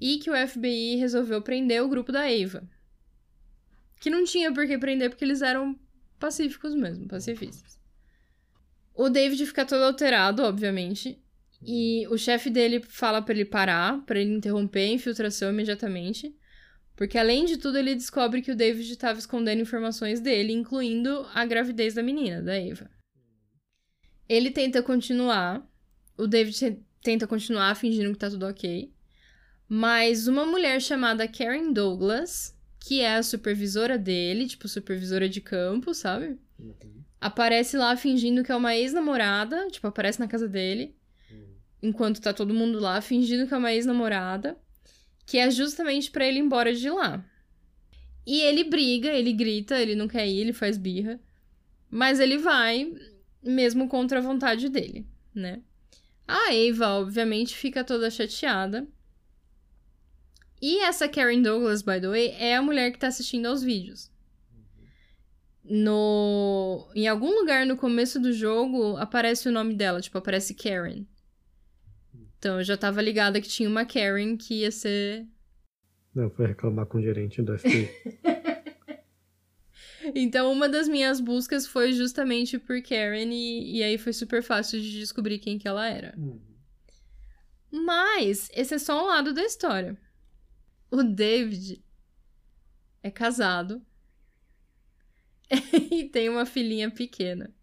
e 0.00 0.18
que 0.18 0.30
o 0.30 0.48
FBI 0.48 0.96
resolveu 0.96 1.40
prender 1.40 1.82
o 1.82 1.88
grupo 1.88 2.12
da 2.12 2.30
Eva. 2.30 2.68
Que 4.00 4.10
não 4.10 4.24
tinha 4.24 4.52
por 4.52 4.66
que 4.66 4.76
prender 4.76 5.08
porque 5.08 5.24
eles 5.24 5.40
eram 5.40 5.78
pacíficos 6.18 6.74
mesmo, 6.74 7.06
pacifistas. 7.08 7.78
O 8.94 9.08
David 9.08 9.46
fica 9.46 9.64
todo 9.64 9.82
alterado, 9.84 10.42
obviamente, 10.42 11.22
e 11.62 12.06
o 12.08 12.18
chefe 12.18 12.50
dele 12.50 12.80
fala 12.80 13.22
pra 13.22 13.34
ele 13.34 13.44
parar, 13.44 14.04
pra 14.04 14.18
ele 14.18 14.34
interromper 14.34 14.80
a 14.80 14.92
infiltração 14.92 15.50
imediatamente, 15.50 16.34
porque 16.96 17.16
além 17.16 17.44
de 17.44 17.56
tudo 17.56 17.78
ele 17.78 17.94
descobre 17.94 18.42
que 18.42 18.50
o 18.50 18.56
David 18.56 18.90
estava 18.90 19.18
escondendo 19.18 19.62
informações 19.62 20.20
dele, 20.20 20.52
incluindo 20.52 21.24
a 21.32 21.44
gravidez 21.44 21.94
da 21.94 22.02
menina, 22.02 22.42
da 22.42 22.56
Eva. 22.56 22.90
Ele 24.28 24.50
tenta 24.50 24.82
continuar, 24.82 25.64
o 26.16 26.26
David 26.26 26.56
te- 26.56 26.82
tenta 27.02 27.26
continuar 27.26 27.74
fingindo 27.76 28.12
que 28.12 28.18
tá 28.18 28.28
tudo 28.28 28.46
ok, 28.46 28.92
mas 29.68 30.26
uma 30.26 30.44
mulher 30.44 30.80
chamada 30.80 31.28
Karen 31.28 31.72
Douglas, 31.72 32.57
que 32.88 33.02
é 33.02 33.16
a 33.16 33.22
supervisora 33.22 33.98
dele, 33.98 34.46
tipo 34.46 34.66
supervisora 34.66 35.28
de 35.28 35.42
campo, 35.42 35.92
sabe? 35.92 36.38
Aparece 37.20 37.76
lá 37.76 37.94
fingindo 37.94 38.42
que 38.42 38.50
é 38.50 38.56
uma 38.56 38.74
ex-namorada, 38.74 39.68
tipo, 39.70 39.86
aparece 39.86 40.18
na 40.18 40.26
casa 40.26 40.48
dele, 40.48 40.96
enquanto 41.82 42.18
tá 42.18 42.32
todo 42.32 42.54
mundo 42.54 42.80
lá, 42.80 43.02
fingindo 43.02 43.46
que 43.46 43.52
é 43.52 43.58
uma 43.58 43.74
ex-namorada, 43.74 44.58
que 45.26 45.36
é 45.36 45.50
justamente 45.50 46.10
pra 46.10 46.26
ele 46.26 46.38
ir 46.38 46.42
embora 46.42 46.74
de 46.74 46.88
lá. 46.88 47.22
E 48.26 48.40
ele 48.40 48.64
briga, 48.64 49.10
ele 49.10 49.34
grita, 49.34 49.78
ele 49.78 49.94
não 49.94 50.08
quer 50.08 50.26
ir, 50.26 50.38
ele 50.38 50.54
faz 50.54 50.78
birra, 50.78 51.20
mas 51.90 52.18
ele 52.18 52.38
vai, 52.38 52.90
mesmo 53.42 53.86
contra 53.86 54.18
a 54.18 54.22
vontade 54.22 54.70
dele, 54.70 55.06
né? 55.34 55.60
A 56.26 56.52
Ava, 56.52 56.88
obviamente, 57.00 57.54
fica 57.54 57.84
toda 57.84 58.10
chateada. 58.10 58.88
E 60.60 60.80
essa 60.80 61.08
Karen 61.08 61.40
Douglas, 61.42 61.82
by 61.82 62.00
the 62.00 62.08
way, 62.08 62.28
é 62.38 62.56
a 62.56 62.62
mulher 62.62 62.90
que 62.90 62.98
tá 62.98 63.06
assistindo 63.06 63.46
aos 63.46 63.62
vídeos. 63.62 64.10
No... 65.64 66.90
Em 66.94 67.06
algum 67.06 67.34
lugar 67.34 67.66
no 67.66 67.76
começo 67.76 68.18
do 68.18 68.32
jogo 68.32 68.96
aparece 68.96 69.48
o 69.48 69.52
nome 69.52 69.74
dela, 69.74 70.00
tipo, 70.00 70.16
aparece 70.18 70.54
Karen. 70.54 71.04
Então 72.38 72.58
eu 72.58 72.64
já 72.64 72.76
tava 72.76 73.02
ligada 73.02 73.40
que 73.40 73.48
tinha 73.48 73.68
uma 73.68 73.84
Karen 73.84 74.36
que 74.36 74.60
ia 74.60 74.70
ser. 74.70 75.26
Não, 76.14 76.30
foi 76.30 76.46
reclamar 76.46 76.86
com 76.86 76.98
o 76.98 77.02
gerente 77.02 77.42
do 77.42 77.58
FBI. 77.58 77.88
Então 80.14 80.50
uma 80.50 80.68
das 80.68 80.88
minhas 80.88 81.20
buscas 81.20 81.66
foi 81.66 81.92
justamente 81.92 82.58
por 82.58 82.80
Karen 82.82 83.30
e, 83.30 83.76
e 83.76 83.82
aí 83.82 83.98
foi 83.98 84.12
super 84.12 84.42
fácil 84.42 84.80
de 84.80 84.98
descobrir 84.98 85.38
quem 85.38 85.58
que 85.58 85.68
ela 85.68 85.86
era. 85.86 86.14
Mas 87.70 88.50
esse 88.54 88.74
é 88.74 88.78
só 88.78 89.02
um 89.02 89.06
lado 89.06 89.34
da 89.34 89.44
história. 89.44 89.98
O 90.90 91.02
David 91.02 91.84
é 93.02 93.10
casado 93.10 93.84
e 95.90 96.04
tem 96.04 96.28
uma 96.28 96.46
filhinha 96.46 96.90
pequena. 96.90 97.54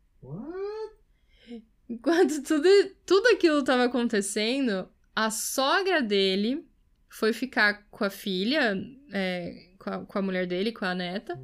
Enquanto 1.90 2.42
tudo, 2.44 2.68
tudo 3.06 3.28
aquilo 3.30 3.60
estava 3.60 3.86
acontecendo, 3.86 4.90
a 5.16 5.30
sogra 5.30 6.02
dele 6.02 6.68
foi 7.08 7.32
ficar 7.32 7.88
com 7.90 8.04
a 8.04 8.10
filha, 8.10 8.76
é, 9.12 9.70
com, 9.78 9.90
a, 9.90 10.06
com 10.06 10.20
a 10.20 10.22
mulher 10.22 10.48
dele, 10.48 10.72
com 10.72 10.84
a 10.84 10.96
neta, 10.96 11.40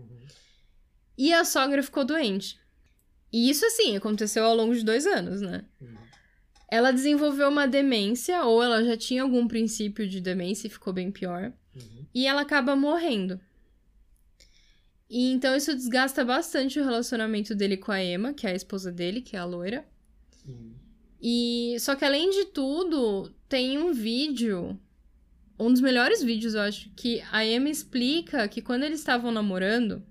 e 1.18 1.32
a 1.32 1.46
sogra 1.46 1.84
ficou 1.84 2.04
doente. 2.04 2.60
E 3.32 3.50
isso, 3.50 3.66
assim, 3.66 3.96
aconteceu 3.96 4.44
ao 4.44 4.56
longo 4.56 4.76
de 4.76 4.84
dois 4.84 5.06
anos, 5.06 5.40
né? 5.40 5.64
Ela 6.70 6.92
desenvolveu 6.92 7.48
uma 7.50 7.68
demência, 7.68 8.44
ou 8.44 8.62
ela 8.62 8.84
já 8.84 8.98
tinha 8.98 9.22
algum 9.22 9.48
princípio 9.48 10.08
de 10.08 10.20
demência 10.20 10.68
e 10.68 10.72
ficou 10.72 10.92
bem 10.92 11.12
pior. 11.12 11.54
E 12.14 12.28
ela 12.28 12.42
acaba 12.42 12.76
morrendo. 12.76 13.40
E 15.10 15.32
então 15.32 15.56
isso 15.56 15.76
desgasta 15.76 16.24
bastante 16.24 16.80
o 16.80 16.84
relacionamento 16.84 17.54
dele 17.54 17.76
com 17.76 17.92
a 17.92 18.04
Emma, 18.04 18.34
que 18.34 18.48
é 18.48 18.52
a 18.52 18.56
esposa 18.56 18.92
dele, 18.92 19.22
que 19.22 19.36
é 19.36 19.40
a 19.40 19.46
loira. 19.46 19.86
E 21.22 21.76
só 21.80 21.96
que 21.96 22.04
além 22.04 22.30
de 22.30 22.46
tudo, 22.46 23.30
tem 23.48 23.78
um 23.78 23.94
vídeo, 23.94 24.80
um 25.60 25.72
dos 25.72 25.82
melhores 25.82 26.24
vídeos, 26.24 26.56
eu 26.56 26.62
acho, 26.62 26.90
que 26.96 27.22
a 27.32 27.46
Emma 27.46 27.70
explica 27.70 28.48
que 28.48 28.62
quando 28.62 28.84
eles 28.84 29.00
estavam 29.00 29.32
namorando, 29.32 30.04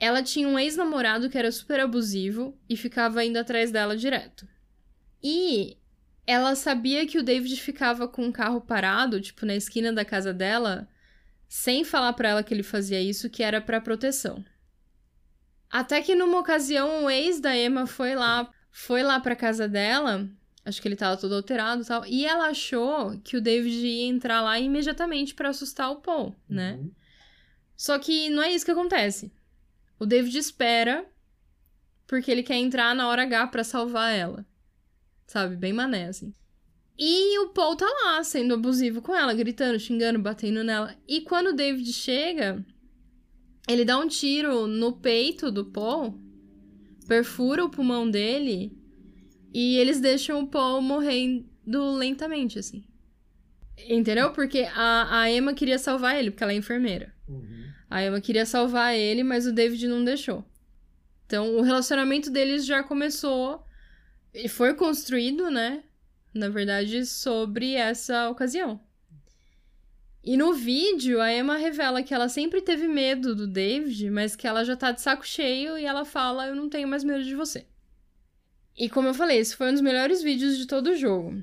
ela 0.00 0.22
tinha 0.22 0.48
um 0.48 0.58
ex-namorado 0.58 1.28
que 1.28 1.38
era 1.38 1.52
super 1.52 1.78
abusivo 1.80 2.58
e 2.68 2.76
ficava 2.76 3.24
indo 3.24 3.36
atrás 3.36 3.70
dela 3.70 3.96
direto. 3.96 4.48
E 5.22 5.76
ela 6.28 6.54
sabia 6.54 7.06
que 7.06 7.16
o 7.16 7.22
David 7.22 7.58
ficava 7.58 8.06
com 8.06 8.26
um 8.26 8.30
carro 8.30 8.60
parado, 8.60 9.18
tipo, 9.18 9.46
na 9.46 9.56
esquina 9.56 9.90
da 9.90 10.04
casa 10.04 10.30
dela, 10.30 10.86
sem 11.48 11.82
falar 11.84 12.12
pra 12.12 12.28
ela 12.28 12.42
que 12.42 12.52
ele 12.52 12.62
fazia 12.62 13.00
isso, 13.00 13.30
que 13.30 13.42
era 13.42 13.62
pra 13.62 13.80
proteção. 13.80 14.44
Até 15.70 16.02
que 16.02 16.14
numa 16.14 16.38
ocasião 16.38 17.06
o 17.06 17.10
ex 17.10 17.40
da 17.40 17.56
Emma 17.56 17.86
foi 17.86 18.14
lá, 18.14 18.52
foi 18.70 19.02
lá 19.02 19.18
pra 19.18 19.34
casa 19.34 19.66
dela, 19.66 20.28
acho 20.66 20.82
que 20.82 20.88
ele 20.88 20.96
tava 20.96 21.16
todo 21.16 21.34
alterado 21.34 21.80
e 21.80 21.86
tal, 21.86 22.04
e 22.04 22.26
ela 22.26 22.48
achou 22.48 23.18
que 23.20 23.38
o 23.38 23.40
David 23.40 23.86
ia 23.86 24.06
entrar 24.06 24.42
lá 24.42 24.60
imediatamente 24.60 25.34
pra 25.34 25.48
assustar 25.48 25.90
o 25.90 26.02
Paul, 26.02 26.36
né? 26.46 26.78
Só 27.74 27.98
que 27.98 28.28
não 28.28 28.42
é 28.42 28.52
isso 28.52 28.66
que 28.66 28.70
acontece. 28.70 29.32
O 29.98 30.04
David 30.04 30.36
espera 30.36 31.06
porque 32.06 32.30
ele 32.30 32.42
quer 32.42 32.56
entrar 32.56 32.94
na 32.94 33.08
hora 33.08 33.22
H 33.22 33.46
pra 33.46 33.64
salvar 33.64 34.12
ela. 34.14 34.44
Sabe? 35.28 35.56
Bem 35.56 35.72
mané, 35.72 36.08
assim. 36.08 36.34
E 36.98 37.38
o 37.38 37.50
Paul 37.50 37.76
tá 37.76 37.86
lá, 37.86 38.24
sendo 38.24 38.54
abusivo 38.54 39.00
com 39.00 39.14
ela, 39.14 39.32
gritando, 39.32 39.78
xingando, 39.78 40.18
batendo 40.18 40.64
nela. 40.64 40.96
E 41.06 41.20
quando 41.20 41.48
o 41.48 41.52
David 41.52 41.92
chega, 41.92 42.64
ele 43.68 43.84
dá 43.84 43.96
um 43.98 44.08
tiro 44.08 44.66
no 44.66 44.94
peito 44.94 45.52
do 45.52 45.66
Paul, 45.66 46.20
perfura 47.06 47.64
o 47.64 47.70
pulmão 47.70 48.10
dele, 48.10 48.76
e 49.54 49.76
eles 49.76 50.00
deixam 50.00 50.40
o 50.40 50.48
Paul 50.48 50.82
morrendo 50.82 51.46
lentamente, 51.96 52.58
assim. 52.58 52.82
Entendeu? 53.88 54.32
Porque 54.32 54.66
a, 54.74 55.20
a 55.20 55.30
Emma 55.30 55.54
queria 55.54 55.78
salvar 55.78 56.18
ele, 56.18 56.32
porque 56.32 56.42
ela 56.42 56.52
é 56.52 56.56
enfermeira. 56.56 57.14
A 57.88 58.02
Emma 58.02 58.20
queria 58.20 58.44
salvar 58.44 58.96
ele, 58.96 59.22
mas 59.22 59.46
o 59.46 59.52
David 59.52 59.86
não 59.86 60.02
deixou. 60.02 60.44
Então, 61.26 61.56
o 61.56 61.60
relacionamento 61.60 62.28
deles 62.30 62.66
já 62.66 62.82
começou 62.82 63.62
e 64.34 64.48
foi 64.48 64.74
construído, 64.74 65.50
né? 65.50 65.82
Na 66.34 66.48
verdade, 66.48 67.04
sobre 67.06 67.74
essa 67.74 68.28
ocasião. 68.28 68.80
E 70.22 70.36
no 70.36 70.52
vídeo, 70.52 71.20
a 71.20 71.32
Emma 71.32 71.56
revela 71.56 72.02
que 72.02 72.12
ela 72.12 72.28
sempre 72.28 72.60
teve 72.60 72.86
medo 72.86 73.34
do 73.34 73.46
David, 73.46 74.10
mas 74.10 74.36
que 74.36 74.46
ela 74.46 74.64
já 74.64 74.76
tá 74.76 74.92
de 74.92 75.00
saco 75.00 75.26
cheio 75.26 75.78
e 75.78 75.84
ela 75.84 76.04
fala: 76.04 76.46
Eu 76.46 76.54
não 76.54 76.68
tenho 76.68 76.86
mais 76.88 77.02
medo 77.02 77.24
de 77.24 77.34
você. 77.34 77.64
E 78.76 78.88
como 78.88 79.08
eu 79.08 79.14
falei, 79.14 79.38
esse 79.38 79.56
foi 79.56 79.68
um 79.68 79.72
dos 79.72 79.80
melhores 79.80 80.22
vídeos 80.22 80.56
de 80.56 80.66
todo 80.66 80.88
o 80.90 80.96
jogo. 80.96 81.42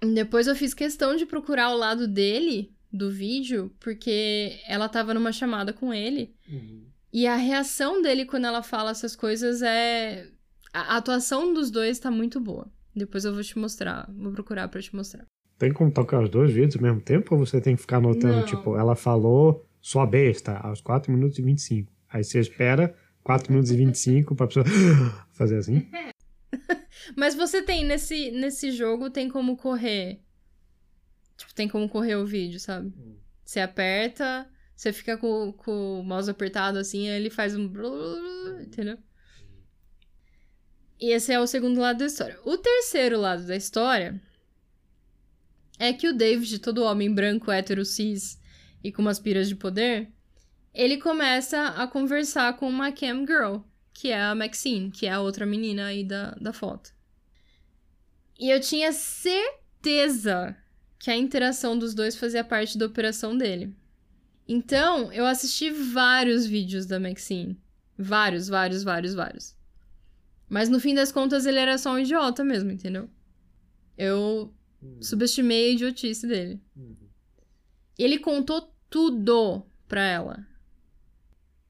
Depois 0.00 0.46
eu 0.46 0.54
fiz 0.54 0.74
questão 0.74 1.16
de 1.16 1.24
procurar 1.24 1.70
o 1.70 1.76
lado 1.76 2.06
dele 2.06 2.70
do 2.92 3.10
vídeo, 3.10 3.74
porque 3.80 4.60
ela 4.66 4.88
tava 4.88 5.14
numa 5.14 5.32
chamada 5.32 5.72
com 5.72 5.92
ele. 5.94 6.34
E 7.12 7.26
a 7.26 7.36
reação 7.36 8.02
dele 8.02 8.24
quando 8.24 8.44
ela 8.46 8.62
fala 8.62 8.90
essas 8.90 9.14
coisas 9.16 9.62
é. 9.62 10.28
A 10.74 10.96
atuação 10.96 11.54
dos 11.54 11.70
dois 11.70 12.00
tá 12.00 12.10
muito 12.10 12.40
boa. 12.40 12.66
Depois 12.94 13.24
eu 13.24 13.32
vou 13.32 13.42
te 13.44 13.56
mostrar. 13.56 14.10
Vou 14.12 14.32
procurar 14.32 14.66
pra 14.68 14.82
te 14.82 14.94
mostrar. 14.94 15.24
Tem 15.56 15.72
como 15.72 15.90
tocar 15.92 16.20
os 16.20 16.28
dois 16.28 16.50
vídeos 16.52 16.74
ao 16.76 16.82
mesmo 16.82 17.00
tempo 17.00 17.34
ou 17.34 17.46
você 17.46 17.60
tem 17.60 17.76
que 17.76 17.82
ficar 17.82 17.98
anotando, 17.98 18.38
Não. 18.38 18.44
tipo, 18.44 18.76
ela 18.76 18.96
falou 18.96 19.64
sua 19.80 20.04
besta 20.04 20.56
aos 20.58 20.80
4 20.80 21.12
minutos 21.12 21.38
e 21.38 21.42
25. 21.42 21.92
Aí 22.08 22.24
você 22.24 22.40
espera 22.40 22.92
4 23.22 23.52
minutos 23.52 23.70
e 23.70 23.76
25 23.76 24.34
pra 24.34 24.48
pessoa 24.48 24.64
fazer 25.32 25.58
assim? 25.58 25.86
Mas 27.16 27.36
você 27.36 27.62
tem, 27.62 27.84
nesse, 27.84 28.32
nesse 28.32 28.72
jogo, 28.72 29.10
tem 29.10 29.28
como 29.28 29.56
correr. 29.56 30.20
Tipo, 31.36 31.54
tem 31.54 31.68
como 31.68 31.88
correr 31.88 32.16
o 32.16 32.26
vídeo, 32.26 32.58
sabe? 32.58 32.92
Você 33.44 33.60
aperta, 33.60 34.48
você 34.74 34.92
fica 34.92 35.16
com, 35.16 35.52
com 35.52 36.00
o 36.00 36.02
mouse 36.04 36.30
apertado 36.30 36.78
assim, 36.78 37.08
aí 37.08 37.16
ele 37.16 37.30
faz 37.30 37.54
um. 37.56 37.70
Entendeu? 38.60 38.98
E 41.00 41.10
esse 41.10 41.32
é 41.32 41.40
o 41.40 41.46
segundo 41.46 41.80
lado 41.80 41.98
da 41.98 42.06
história. 42.06 42.38
O 42.44 42.56
terceiro 42.56 43.20
lado 43.20 43.46
da 43.46 43.56
história 43.56 44.20
é 45.78 45.92
que 45.92 46.08
o 46.08 46.16
David, 46.16 46.58
todo 46.60 46.84
homem 46.84 47.12
branco, 47.12 47.50
hétero, 47.50 47.84
cis 47.84 48.40
e 48.82 48.92
com 48.92 49.02
umas 49.02 49.18
piras 49.18 49.48
de 49.48 49.56
poder, 49.56 50.08
ele 50.72 50.98
começa 50.98 51.68
a 51.68 51.86
conversar 51.86 52.56
com 52.56 52.68
uma 52.68 52.92
cam 52.92 53.26
girl, 53.26 53.58
que 53.92 54.10
é 54.10 54.20
a 54.20 54.34
Maxine, 54.34 54.90
que 54.90 55.06
é 55.06 55.12
a 55.12 55.20
outra 55.20 55.46
menina 55.46 55.86
aí 55.86 56.04
da, 56.04 56.32
da 56.32 56.52
foto. 56.52 56.92
E 58.38 58.50
eu 58.50 58.60
tinha 58.60 58.92
certeza 58.92 60.56
que 60.98 61.10
a 61.10 61.16
interação 61.16 61.78
dos 61.78 61.94
dois 61.94 62.16
fazia 62.16 62.42
parte 62.42 62.76
da 62.76 62.86
operação 62.86 63.36
dele. 63.36 63.74
Então, 64.46 65.12
eu 65.12 65.26
assisti 65.26 65.70
vários 65.70 66.44
vídeos 66.44 66.86
da 66.86 66.98
Maxine. 67.00 67.58
Vários, 67.96 68.48
vários, 68.48 68.82
vários, 68.82 69.14
vários. 69.14 69.56
Mas 70.54 70.68
no 70.68 70.78
fim 70.78 70.94
das 70.94 71.10
contas, 71.10 71.46
ele 71.46 71.58
era 71.58 71.76
só 71.76 71.90
um 71.90 71.98
idiota 71.98 72.44
mesmo, 72.44 72.70
entendeu? 72.70 73.10
Eu 73.98 74.54
subestimei 75.00 75.70
a 75.70 75.72
idiotice 75.72 76.28
dele. 76.28 76.62
Ele 77.98 78.20
contou 78.20 78.72
tudo 78.88 79.66
pra 79.88 80.04
ela. 80.04 80.46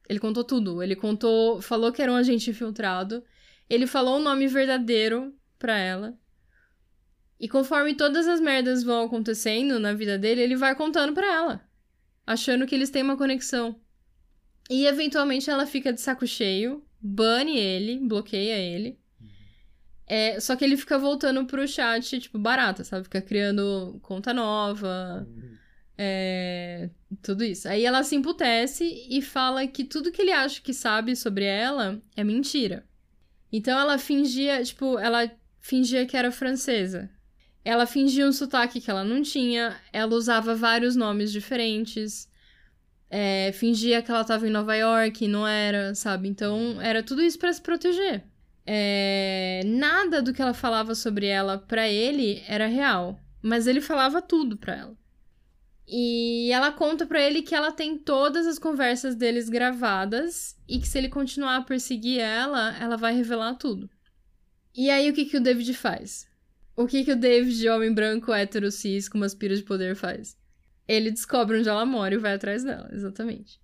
Ele 0.07 0.19
contou 0.19 0.43
tudo. 0.43 0.83
Ele 0.83 0.95
contou, 0.95 1.59
falou 1.63 1.91
que 1.91 1.99
era 1.99 2.11
um 2.11 2.15
agente 2.15 2.51
infiltrado. 2.51 3.23
Ele 3.67 3.87
falou 3.87 4.19
o 4.19 4.23
nome 4.23 4.47
verdadeiro 4.47 5.33
pra 5.57 5.75
ela. 5.79 6.15
E 7.39 7.49
conforme 7.49 7.95
todas 7.95 8.27
as 8.27 8.39
merdas 8.39 8.83
vão 8.83 9.03
acontecendo 9.03 9.79
na 9.79 9.93
vida 9.93 10.15
dele, 10.15 10.41
ele 10.41 10.55
vai 10.55 10.75
contando 10.75 11.11
pra 11.11 11.25
ela, 11.25 11.67
achando 12.23 12.67
que 12.67 12.75
eles 12.75 12.91
têm 12.91 13.01
uma 13.01 13.17
conexão. 13.17 13.81
E 14.69 14.85
eventualmente 14.85 15.49
ela 15.49 15.65
fica 15.65 15.91
de 15.91 15.99
saco 15.99 16.27
cheio, 16.27 16.84
bane 17.05 17.57
ele, 17.57 17.99
bloqueia 17.99 18.57
ele. 18.57 18.99
É, 20.07 20.39
só 20.39 20.55
que 20.55 20.63
ele 20.63 20.77
fica 20.77 20.97
voltando 20.97 21.45
pro 21.45 21.67
chat, 21.67 22.19
tipo, 22.19 22.37
barata, 22.37 22.83
sabe? 22.83 23.03
Fica 23.03 23.21
criando 23.21 23.99
conta 24.03 24.33
nova, 24.33 25.27
é, 25.97 26.89
tudo 27.21 27.43
isso. 27.43 27.67
Aí 27.67 27.85
ela 27.85 28.03
se 28.03 28.15
emputece 28.15 28.83
e 29.09 29.21
fala 29.21 29.65
que 29.67 29.83
tudo 29.83 30.11
que 30.11 30.21
ele 30.21 30.31
acha 30.31 30.61
que 30.61 30.73
sabe 30.73 31.15
sobre 31.15 31.45
ela 31.45 32.01
é 32.15 32.23
mentira. 32.23 32.85
Então 33.51 33.79
ela 33.79 33.97
fingia, 33.97 34.63
tipo, 34.63 34.99
ela 34.99 35.31
fingia 35.59 36.05
que 36.05 36.17
era 36.17 36.31
francesa. 36.31 37.09
Ela 37.63 37.87
fingia 37.87 38.27
um 38.27 38.31
sotaque 38.31 38.79
que 38.79 38.91
ela 38.91 39.03
não 39.03 39.23
tinha, 39.23 39.75
ela 39.91 40.13
usava 40.15 40.53
vários 40.53 40.95
nomes 40.95 41.31
diferentes, 41.31 42.29
é, 43.17 43.53
fingia 43.53 44.01
que 44.01 44.11
ela 44.11 44.25
tava 44.25 44.45
em 44.45 44.51
Nova 44.51 44.75
York 44.75 45.23
e 45.23 45.27
não 45.29 45.47
era, 45.47 45.95
sabe? 45.95 46.27
Então 46.27 46.81
era 46.81 47.01
tudo 47.01 47.21
isso 47.21 47.39
pra 47.39 47.53
se 47.53 47.61
proteger. 47.61 48.25
É, 48.65 49.61
nada 49.65 50.21
do 50.21 50.33
que 50.33 50.41
ela 50.41 50.53
falava 50.53 50.93
sobre 50.93 51.25
ela 51.27 51.57
pra 51.57 51.87
ele 51.87 52.43
era 52.45 52.67
real, 52.67 53.17
mas 53.41 53.67
ele 53.67 53.79
falava 53.79 54.21
tudo 54.21 54.57
pra 54.57 54.75
ela. 54.75 54.97
E 55.87 56.51
ela 56.51 56.73
conta 56.73 57.05
pra 57.05 57.21
ele 57.21 57.41
que 57.41 57.55
ela 57.55 57.71
tem 57.71 57.97
todas 57.97 58.45
as 58.45 58.59
conversas 58.59 59.15
deles 59.15 59.47
gravadas 59.47 60.57
e 60.67 60.77
que 60.77 60.87
se 60.87 60.97
ele 60.97 61.07
continuar 61.07 61.55
a 61.55 61.61
perseguir 61.61 62.19
ela, 62.19 62.75
ela 62.81 62.97
vai 62.97 63.15
revelar 63.15 63.53
tudo. 63.55 63.89
E 64.75 64.89
aí 64.89 65.09
o 65.09 65.13
que, 65.13 65.23
que 65.23 65.37
o 65.37 65.41
David 65.41 65.73
faz? 65.73 66.27
O 66.75 66.85
que, 66.85 67.05
que 67.05 67.13
o 67.13 67.15
David, 67.15 67.69
homem 67.69 67.93
branco, 67.93 68.33
hétero, 68.33 68.69
cis, 68.71 69.07
com 69.07 69.17
umas 69.17 69.33
piras 69.33 69.59
de 69.59 69.63
poder, 69.63 69.95
faz? 69.95 70.35
Ele 70.87 71.11
descobre 71.11 71.57
onde 71.59 71.69
ela 71.69 71.85
mora 71.85 72.13
e 72.13 72.17
vai 72.17 72.33
atrás 72.33 72.63
dela, 72.63 72.89
exatamente. 72.93 73.59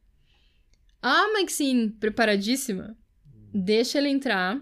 A 1.01 1.31
Maxine, 1.33 1.89
preparadíssima, 1.89 2.97
deixa 3.53 3.97
ele 3.97 4.09
entrar, 4.09 4.59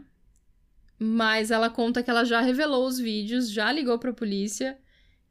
mas 0.98 1.52
ela 1.52 1.70
conta 1.70 2.04
que 2.04 2.10
ela 2.10 2.26
já 2.26 2.42
revelou 2.42 2.86
os 2.86 3.00
vídeos, 3.00 3.50
já 3.52 3.72
ligou 3.72 3.98
pra 3.98 4.14
polícia, 4.14 4.78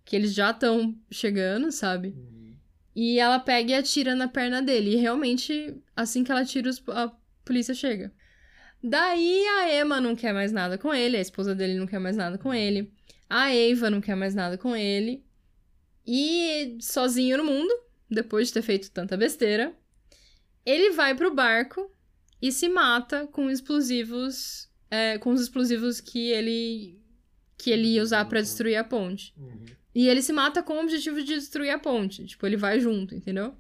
que 0.05 0.17
eles 0.17 0.33
já 0.33 0.51
estão 0.51 0.97
chegando, 1.11 1.71
sabe? 1.71 2.14
E 2.97 3.19
ela 3.19 3.38
pega 3.38 3.71
e 3.73 3.75
atira 3.75 4.14
na 4.14 4.27
perna 4.27 4.61
dele. 4.62 4.95
E 4.95 4.97
realmente, 4.97 5.77
assim 5.95 6.25
que 6.25 6.33
ela 6.33 6.45
tira, 6.45 6.69
os- 6.71 6.83
a 6.88 7.12
polícia 7.45 7.75
chega. 7.75 8.12
Daí 8.83 9.45
a 9.47 9.81
Emma 9.81 10.01
não 10.01 10.17
quer 10.17 10.33
mais 10.33 10.51
nada 10.51 10.79
com 10.79 10.93
ele, 10.95 11.17
a 11.17 11.21
esposa 11.21 11.55
dele 11.55 11.75
não 11.79 11.87
quer 11.87 11.99
mais 11.99 12.17
nada 12.17 12.38
com 12.38 12.53
ele. 12.53 12.93
A 13.29 13.55
Eva 13.55 13.91
não 13.91 14.01
quer 14.01 14.17
mais 14.17 14.35
nada 14.35 14.57
com 14.57 14.75
ele. 14.75 15.25
E 16.11 16.79
sozinho 16.81 17.37
no 17.37 17.44
mundo, 17.44 17.71
depois 18.11 18.49
de 18.49 18.55
ter 18.55 18.62
feito 18.62 18.90
tanta 18.90 19.14
besteira, 19.14 19.75
ele 20.64 20.92
vai 20.92 21.14
pro 21.14 21.35
barco 21.35 21.90
e 22.40 22.51
se 22.51 22.66
mata 22.68 23.27
com 23.27 23.51
explosivos. 23.51 24.71
é, 24.90 25.18
com 25.18 25.31
os 25.33 25.42
explosivos 25.42 26.01
que 26.01 26.31
ele. 26.31 26.99
que 27.59 27.71
ele 27.71 27.88
ia 27.88 28.03
usar 28.03 28.25
pra 28.25 28.40
destruir 28.40 28.77
a 28.77 28.85
ponte. 28.85 29.35
E 29.94 30.09
ele 30.09 30.23
se 30.23 30.33
mata 30.33 30.62
com 30.62 30.75
o 30.75 30.81
objetivo 30.83 31.18
de 31.23 31.35
destruir 31.35 31.71
a 31.71 31.79
ponte. 31.79 32.25
Tipo, 32.25 32.47
ele 32.47 32.57
vai 32.57 32.81
junto, 32.81 33.14
entendeu? 33.14 33.55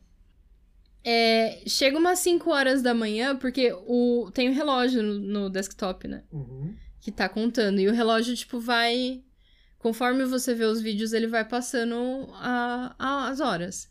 É, 1.04 1.62
chega 1.66 1.98
umas 1.98 2.18
5 2.20 2.50
horas 2.50 2.80
da 2.82 2.94
manhã, 2.94 3.36
porque 3.36 3.72
o, 3.86 4.30
tem 4.32 4.48
um 4.48 4.54
relógio 4.54 5.02
no, 5.02 5.18
no 5.18 5.50
desktop, 5.50 6.06
né? 6.08 6.24
Que 7.00 7.10
tá 7.10 7.28
contando. 7.28 7.80
E 7.80 7.88
o 7.88 7.92
relógio, 7.92 8.34
tipo, 8.36 8.58
vai. 8.60 9.22
Conforme 9.78 10.24
você 10.24 10.54
vê 10.54 10.64
os 10.64 10.80
vídeos, 10.80 11.12
ele 11.12 11.26
vai 11.26 11.44
passando 11.44 12.28
a, 12.34 12.94
a- 12.98 13.28
as 13.28 13.40
horas. 13.40 13.88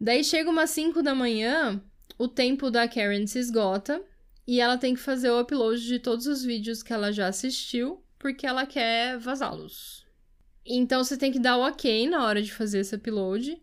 Daí 0.00 0.22
chega 0.22 0.48
umas 0.50 0.70
5 0.70 1.02
da 1.02 1.14
manhã, 1.14 1.82
o 2.16 2.28
tempo 2.28 2.70
da 2.70 2.86
Karen 2.88 3.26
se 3.26 3.38
esgota. 3.38 4.02
E 4.46 4.60
ela 4.60 4.78
tem 4.78 4.94
que 4.94 5.00
fazer 5.00 5.28
o 5.30 5.40
upload 5.40 5.84
de 5.84 5.98
todos 5.98 6.26
os 6.26 6.42
vídeos 6.42 6.82
que 6.82 6.90
ela 6.90 7.12
já 7.12 7.26
assistiu, 7.26 8.02
porque 8.18 8.46
ela 8.46 8.64
quer 8.64 9.18
vazá-los. 9.18 10.06
Então 10.64 11.04
você 11.04 11.18
tem 11.18 11.30
que 11.30 11.38
dar 11.38 11.58
o 11.58 11.66
ok 11.68 12.08
na 12.08 12.24
hora 12.24 12.40
de 12.40 12.50
fazer 12.50 12.78
esse 12.78 12.94
upload. 12.94 13.60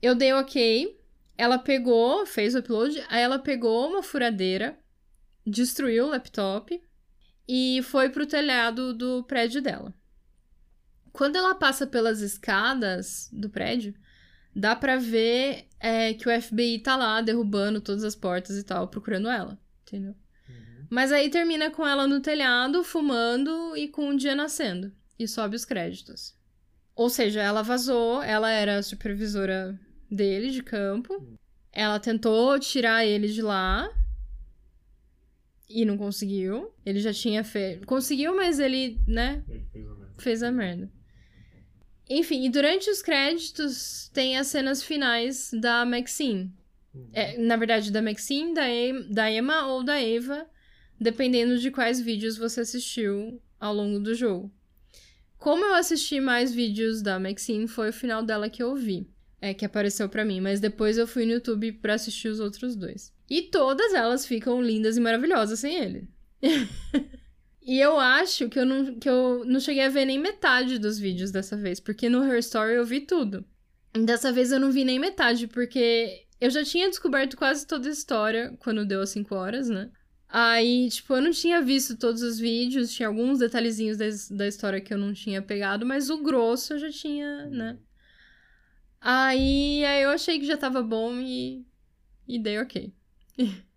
Eu 0.00 0.16
dei 0.16 0.32
ok. 0.32 0.98
Ela 1.38 1.56
pegou, 1.56 2.26
fez 2.26 2.54
o 2.54 2.58
upload, 2.58 3.00
aí 3.08 3.22
ela 3.22 3.38
pegou 3.38 3.88
uma 3.88 4.02
furadeira, 4.02 4.76
destruiu 5.46 6.06
o 6.06 6.08
laptop 6.10 6.82
e 7.48 7.80
foi 7.84 8.08
pro 8.10 8.26
telhado 8.26 8.92
do 8.92 9.22
prédio 9.24 9.62
dela. 9.62 9.94
Quando 11.12 11.36
ela 11.36 11.54
passa 11.54 11.86
pelas 11.86 12.20
escadas 12.20 13.28
do 13.32 13.50
prédio, 13.50 13.94
dá 14.54 14.74
pra 14.74 14.96
ver 14.96 15.66
é, 15.78 16.14
que 16.14 16.28
o 16.28 16.42
FBI 16.42 16.78
tá 16.78 16.96
lá 16.96 17.20
derrubando 17.20 17.80
todas 17.80 18.04
as 18.04 18.14
portas 18.14 18.56
e 18.56 18.62
tal, 18.62 18.88
procurando 18.88 19.28
ela, 19.28 19.58
entendeu? 19.82 20.14
Mas 20.88 21.10
aí 21.10 21.30
termina 21.30 21.70
com 21.70 21.86
ela 21.86 22.06
no 22.06 22.20
telhado, 22.20 22.84
fumando 22.84 23.74
e 23.74 23.88
com 23.88 24.10
o 24.10 24.16
dia 24.16 24.34
nascendo. 24.34 24.92
E 25.18 25.26
sobe 25.26 25.56
os 25.56 25.64
créditos. 25.64 26.36
Ou 26.94 27.08
seja, 27.08 27.40
ela 27.40 27.62
vazou, 27.62 28.22
ela 28.22 28.50
era 28.50 28.76
a 28.76 28.82
supervisora 28.82 29.80
dele 30.10 30.50
de 30.50 30.62
campo. 30.62 31.26
Ela 31.72 31.98
tentou 31.98 32.58
tirar 32.58 33.06
ele 33.06 33.28
de 33.28 33.40
lá. 33.40 33.90
E 35.66 35.86
não 35.86 35.96
conseguiu. 35.96 36.70
Ele 36.84 37.00
já 37.00 37.14
tinha 37.14 37.42
feito. 37.42 37.86
Conseguiu, 37.86 38.36
mas 38.36 38.58
ele, 38.58 39.00
né, 39.08 39.42
fez 40.18 40.42
a 40.42 40.52
merda. 40.52 40.92
Enfim, 42.18 42.44
e 42.44 42.50
durante 42.50 42.90
os 42.90 43.00
créditos 43.00 44.10
tem 44.12 44.36
as 44.36 44.48
cenas 44.48 44.82
finais 44.82 45.50
da 45.52 45.84
Maxine. 45.84 46.52
É, 47.12 47.38
na 47.38 47.56
verdade, 47.56 47.90
da 47.90 48.02
Maxine, 48.02 48.52
da, 48.52 48.68
em 48.68 49.10
da 49.10 49.30
Emma 49.30 49.66
ou 49.68 49.82
da 49.82 50.00
Eva, 50.00 50.46
dependendo 51.00 51.58
de 51.58 51.70
quais 51.70 52.00
vídeos 52.00 52.36
você 52.36 52.60
assistiu 52.60 53.40
ao 53.58 53.74
longo 53.74 53.98
do 53.98 54.14
jogo. 54.14 54.52
Como 55.38 55.64
eu 55.64 55.74
assisti 55.74 56.20
mais 56.20 56.54
vídeos 56.54 57.02
da 57.02 57.18
Maxine, 57.18 57.66
foi 57.66 57.88
o 57.88 57.92
final 57.92 58.22
dela 58.22 58.50
que 58.50 58.62
eu 58.62 58.76
vi. 58.76 59.08
É, 59.40 59.52
que 59.52 59.64
apareceu 59.64 60.08
pra 60.08 60.24
mim, 60.24 60.40
mas 60.40 60.60
depois 60.60 60.96
eu 60.96 61.06
fui 61.06 61.24
no 61.24 61.32
YouTube 61.32 61.72
pra 61.72 61.94
assistir 61.94 62.28
os 62.28 62.38
outros 62.38 62.76
dois. 62.76 63.12
E 63.28 63.42
todas 63.42 63.92
elas 63.92 64.24
ficam 64.24 64.62
lindas 64.62 64.96
e 64.96 65.00
maravilhosas 65.00 65.58
sem 65.58 65.76
ele. 65.76 66.08
e 67.64 67.78
eu 67.80 67.98
acho 67.98 68.48
que 68.48 68.58
eu, 68.58 68.66
não, 68.66 68.98
que 68.98 69.08
eu 69.08 69.44
não 69.44 69.60
cheguei 69.60 69.84
a 69.84 69.88
ver 69.88 70.04
nem 70.04 70.18
metade 70.18 70.78
dos 70.78 70.98
vídeos 70.98 71.30
dessa 71.30 71.56
vez, 71.56 71.80
porque 71.80 72.08
no 72.08 72.24
Her 72.24 72.38
Story 72.38 72.74
eu 72.74 72.84
vi 72.84 73.00
tudo. 73.02 73.44
Dessa 73.94 74.32
vez 74.32 74.52
eu 74.52 74.60
não 74.60 74.72
vi 74.72 74.84
nem 74.84 74.98
metade, 74.98 75.46
porque 75.46 76.26
Eu 76.40 76.50
já 76.50 76.64
tinha 76.64 76.88
descoberto 76.88 77.36
quase 77.36 77.66
toda 77.66 77.88
a 77.88 77.92
história 77.92 78.56
quando 78.58 78.84
deu 78.84 79.00
as 79.00 79.10
5 79.10 79.34
horas, 79.34 79.68
né? 79.68 79.90
Aí, 80.28 80.88
tipo, 80.90 81.14
eu 81.14 81.22
não 81.22 81.30
tinha 81.30 81.62
visto 81.62 81.96
todos 81.96 82.22
os 82.22 82.38
vídeos, 82.38 82.92
tinha 82.92 83.08
alguns 83.08 83.38
detalhezinhos 83.38 83.96
da, 83.98 84.06
da 84.36 84.48
história 84.48 84.80
que 84.80 84.92
eu 84.92 84.98
não 84.98 85.12
tinha 85.12 85.40
pegado, 85.42 85.86
mas 85.86 86.10
o 86.10 86.22
grosso 86.22 86.74
eu 86.74 86.78
já 86.80 86.90
tinha, 86.90 87.46
né? 87.46 87.78
Aí, 89.00 89.84
aí 89.84 90.02
eu 90.02 90.10
achei 90.10 90.38
que 90.38 90.46
já 90.46 90.56
tava 90.56 90.82
bom 90.82 91.18
e, 91.20 91.66
e 92.26 92.38
dei 92.38 92.58
ok. 92.60 92.92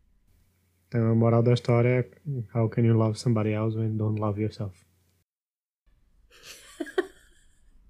Então 0.96 1.12
a 1.12 1.16
moral 1.16 1.44
da 1.44 1.52
história 1.52 1.90
é 1.90 2.10
How 2.58 2.70
can 2.70 2.84
you 2.84 2.98
love 2.98 3.20
somebody 3.20 3.52
else 3.52 3.76
when 3.76 3.92
you 3.92 3.98
don't 3.98 4.18
love 4.18 4.40
yourself? 4.40 4.86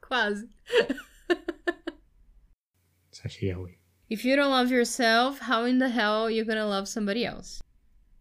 Quase. 0.01 0.49
Sashi 3.13 3.49
Yaoi. 3.49 3.77
If 4.09 4.25
you 4.25 4.35
don't 4.35 4.49
love 4.49 4.73
yourself, 4.73 5.39
how 5.39 5.67
in 5.67 5.77
the 5.77 5.87
hell 5.87 6.31
you 6.31 6.43
gonna 6.45 6.65
love 6.65 6.87
somebody 6.87 7.23
else? 7.23 7.61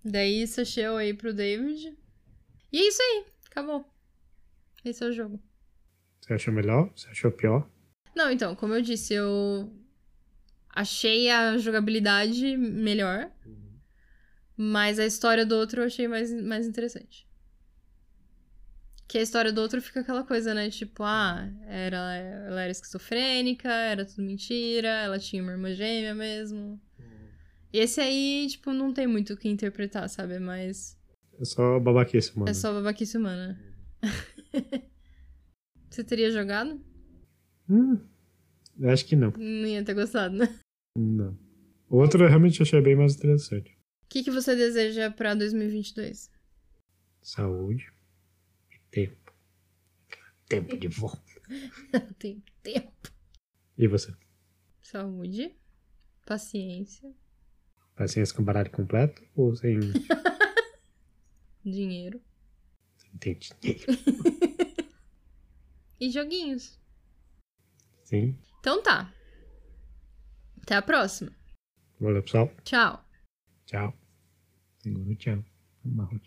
Daí 0.04 0.46
sacheu 0.46 0.98
aí 0.98 1.14
pro 1.14 1.32
David. 1.32 1.96
E 2.70 2.78
é 2.78 2.88
isso 2.88 3.00
aí, 3.00 3.24
acabou. 3.50 3.86
Esse 4.84 5.02
é 5.02 5.08
o 5.08 5.12
jogo. 5.12 5.40
Você 6.20 6.34
achou 6.34 6.52
melhor? 6.52 6.90
Você 6.94 7.08
achou 7.08 7.32
pior? 7.32 7.66
Não, 8.14 8.30
então, 8.30 8.54
como 8.54 8.74
eu 8.74 8.82
disse, 8.82 9.14
eu 9.14 9.72
achei 10.68 11.30
a 11.30 11.56
jogabilidade 11.56 12.54
melhor, 12.58 13.30
mas 14.56 14.98
a 14.98 15.06
história 15.06 15.44
do 15.44 15.54
outro 15.56 15.80
eu 15.82 15.86
achei 15.86 16.06
mais, 16.08 16.32
mais 16.42 16.66
interessante. 16.66 17.26
Que 19.06 19.18
a 19.18 19.22
história 19.22 19.52
do 19.52 19.60
outro 19.60 19.80
fica 19.82 20.00
aquela 20.00 20.24
coisa, 20.24 20.54
né? 20.54 20.70
Tipo, 20.70 21.02
ah, 21.02 21.48
era, 21.66 22.16
ela 22.16 22.62
era 22.62 22.70
esquizofrênica, 22.72 23.68
era 23.68 24.04
tudo 24.04 24.22
mentira, 24.22 24.88
ela 24.88 25.18
tinha 25.18 25.42
uma 25.42 25.52
irmã 25.52 25.72
gêmea 25.74 26.14
mesmo. 26.14 26.80
Esse 27.72 28.00
aí, 28.00 28.46
tipo, 28.48 28.72
não 28.72 28.92
tem 28.94 29.06
muito 29.06 29.34
o 29.34 29.36
que 29.36 29.48
interpretar, 29.48 30.08
sabe? 30.08 30.38
Mas 30.38 30.96
É 31.40 31.44
só 31.44 31.78
babaquice, 31.80 32.36
mano. 32.38 32.48
é 32.50 32.54
só 32.54 32.72
babaquice 32.72 33.16
humana. 33.18 33.58
Você 35.90 36.02
teria 36.04 36.30
jogado? 36.30 36.80
Hum, 37.68 37.98
acho 38.84 39.04
que 39.06 39.14
não. 39.16 39.30
Não 39.32 39.66
ia 39.66 39.84
ter 39.84 39.94
gostado, 39.94 40.36
né? 40.36 40.58
Não. 40.96 41.36
O 41.88 41.98
outro 41.98 42.24
eu 42.24 42.28
realmente 42.28 42.62
achei 42.62 42.80
bem 42.80 42.96
mais 42.96 43.16
interessante. 43.16 43.73
O 44.14 44.16
que, 44.16 44.22
que 44.22 44.30
você 44.30 44.54
deseja 44.54 45.10
pra 45.10 45.34
2022? 45.34 46.30
Saúde 47.20 47.92
e 48.70 48.78
tempo. 48.88 49.34
Tempo 50.46 50.76
de 50.76 50.86
volta. 50.86 51.20
Tem 52.16 52.40
tempo. 52.62 53.10
E 53.76 53.88
você? 53.88 54.14
Saúde, 54.80 55.52
paciência, 56.24 57.12
Paciência 57.96 58.36
com 58.36 58.44
baralho 58.44 58.70
completo 58.70 59.20
ou 59.34 59.56
sem, 59.56 59.80
dinheiro 61.64 62.22
sem 62.96 63.10
ter 63.18 63.34
dinheiro? 63.34 63.84
e 65.98 66.08
joguinhos. 66.08 66.78
Sim. 68.04 68.38
Então 68.60 68.80
tá. 68.80 69.12
Até 70.62 70.76
a 70.76 70.82
próxima. 70.82 71.32
Valeu, 71.98 72.22
pessoal. 72.22 72.48
Tchau. 72.62 73.04
Tchau. 73.66 74.03
Segura 74.84 75.12
o 75.12 75.14
tchau. 75.14 75.42
Amarra 75.86 76.14
o. 76.14 76.20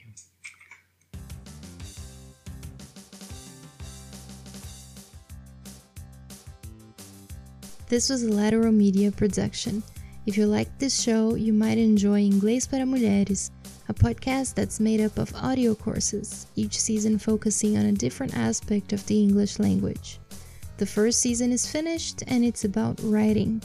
This 7.88 8.10
was 8.10 8.24
a 8.24 8.32
Lateral 8.32 8.72
Media 8.72 9.12
production. 9.12 9.84
If 10.26 10.39
you 10.39 10.48
like 10.48 10.72
this 10.80 11.00
show, 11.00 11.36
you 11.36 11.54
might 11.54 11.78
enjoy 11.78 12.22
Inglês 12.22 12.67
para 12.67 12.84
Mulheres, 12.84 13.52
a 13.89 13.93
podcast 13.93 14.56
that's 14.56 14.80
made 14.80 15.02
up 15.02 15.20
of 15.20 15.32
audio 15.36 15.76
courses, 15.76 16.48
each 16.56 16.80
season 16.80 17.20
focusing 17.20 17.78
on 17.78 17.86
a 17.86 17.91
different 17.91 18.36
aspect 18.36 18.91
of 18.91 19.06
the 19.06 19.22
English 19.22 19.60
language. 19.60 20.20
The 20.78 20.88
first 20.88 21.22
season 21.22 21.52
is 21.52 21.72
finished 21.72 22.24
and 22.26 22.43
it's 22.43 22.65
about 22.65 23.00
writing. 23.04 23.62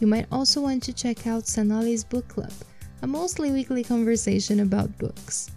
You 0.00 0.08
might 0.08 0.26
also 0.32 0.60
want 0.60 0.82
to 0.82 0.92
check 0.92 1.28
out 1.28 1.44
Sanali's 1.44 2.02
Book 2.02 2.26
Club, 2.26 2.52
a 3.02 3.06
mostly 3.06 3.50
weekly 3.50 3.84
conversation 3.84 4.60
about 4.60 4.96
books. 4.98 5.50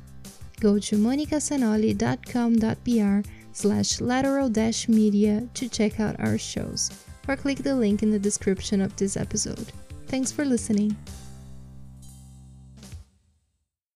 Go 0.59 0.79
to 0.79 0.95
monicasanoli.com.br 0.95 3.29
slash 3.51 4.01
lateral 4.01 4.49
dash 4.49 4.87
media 4.87 5.47
to 5.53 5.69
check 5.69 5.99
out 5.99 6.19
our 6.19 6.37
shows 6.37 6.89
or 7.27 7.35
click 7.35 7.57
the 7.59 7.75
link 7.75 8.03
in 8.03 8.11
the 8.11 8.19
description 8.19 8.81
of 8.81 8.95
this 8.95 9.17
episode. 9.17 9.71
Thanks 10.07 10.31
for 10.31 10.45
listening. 10.45 10.95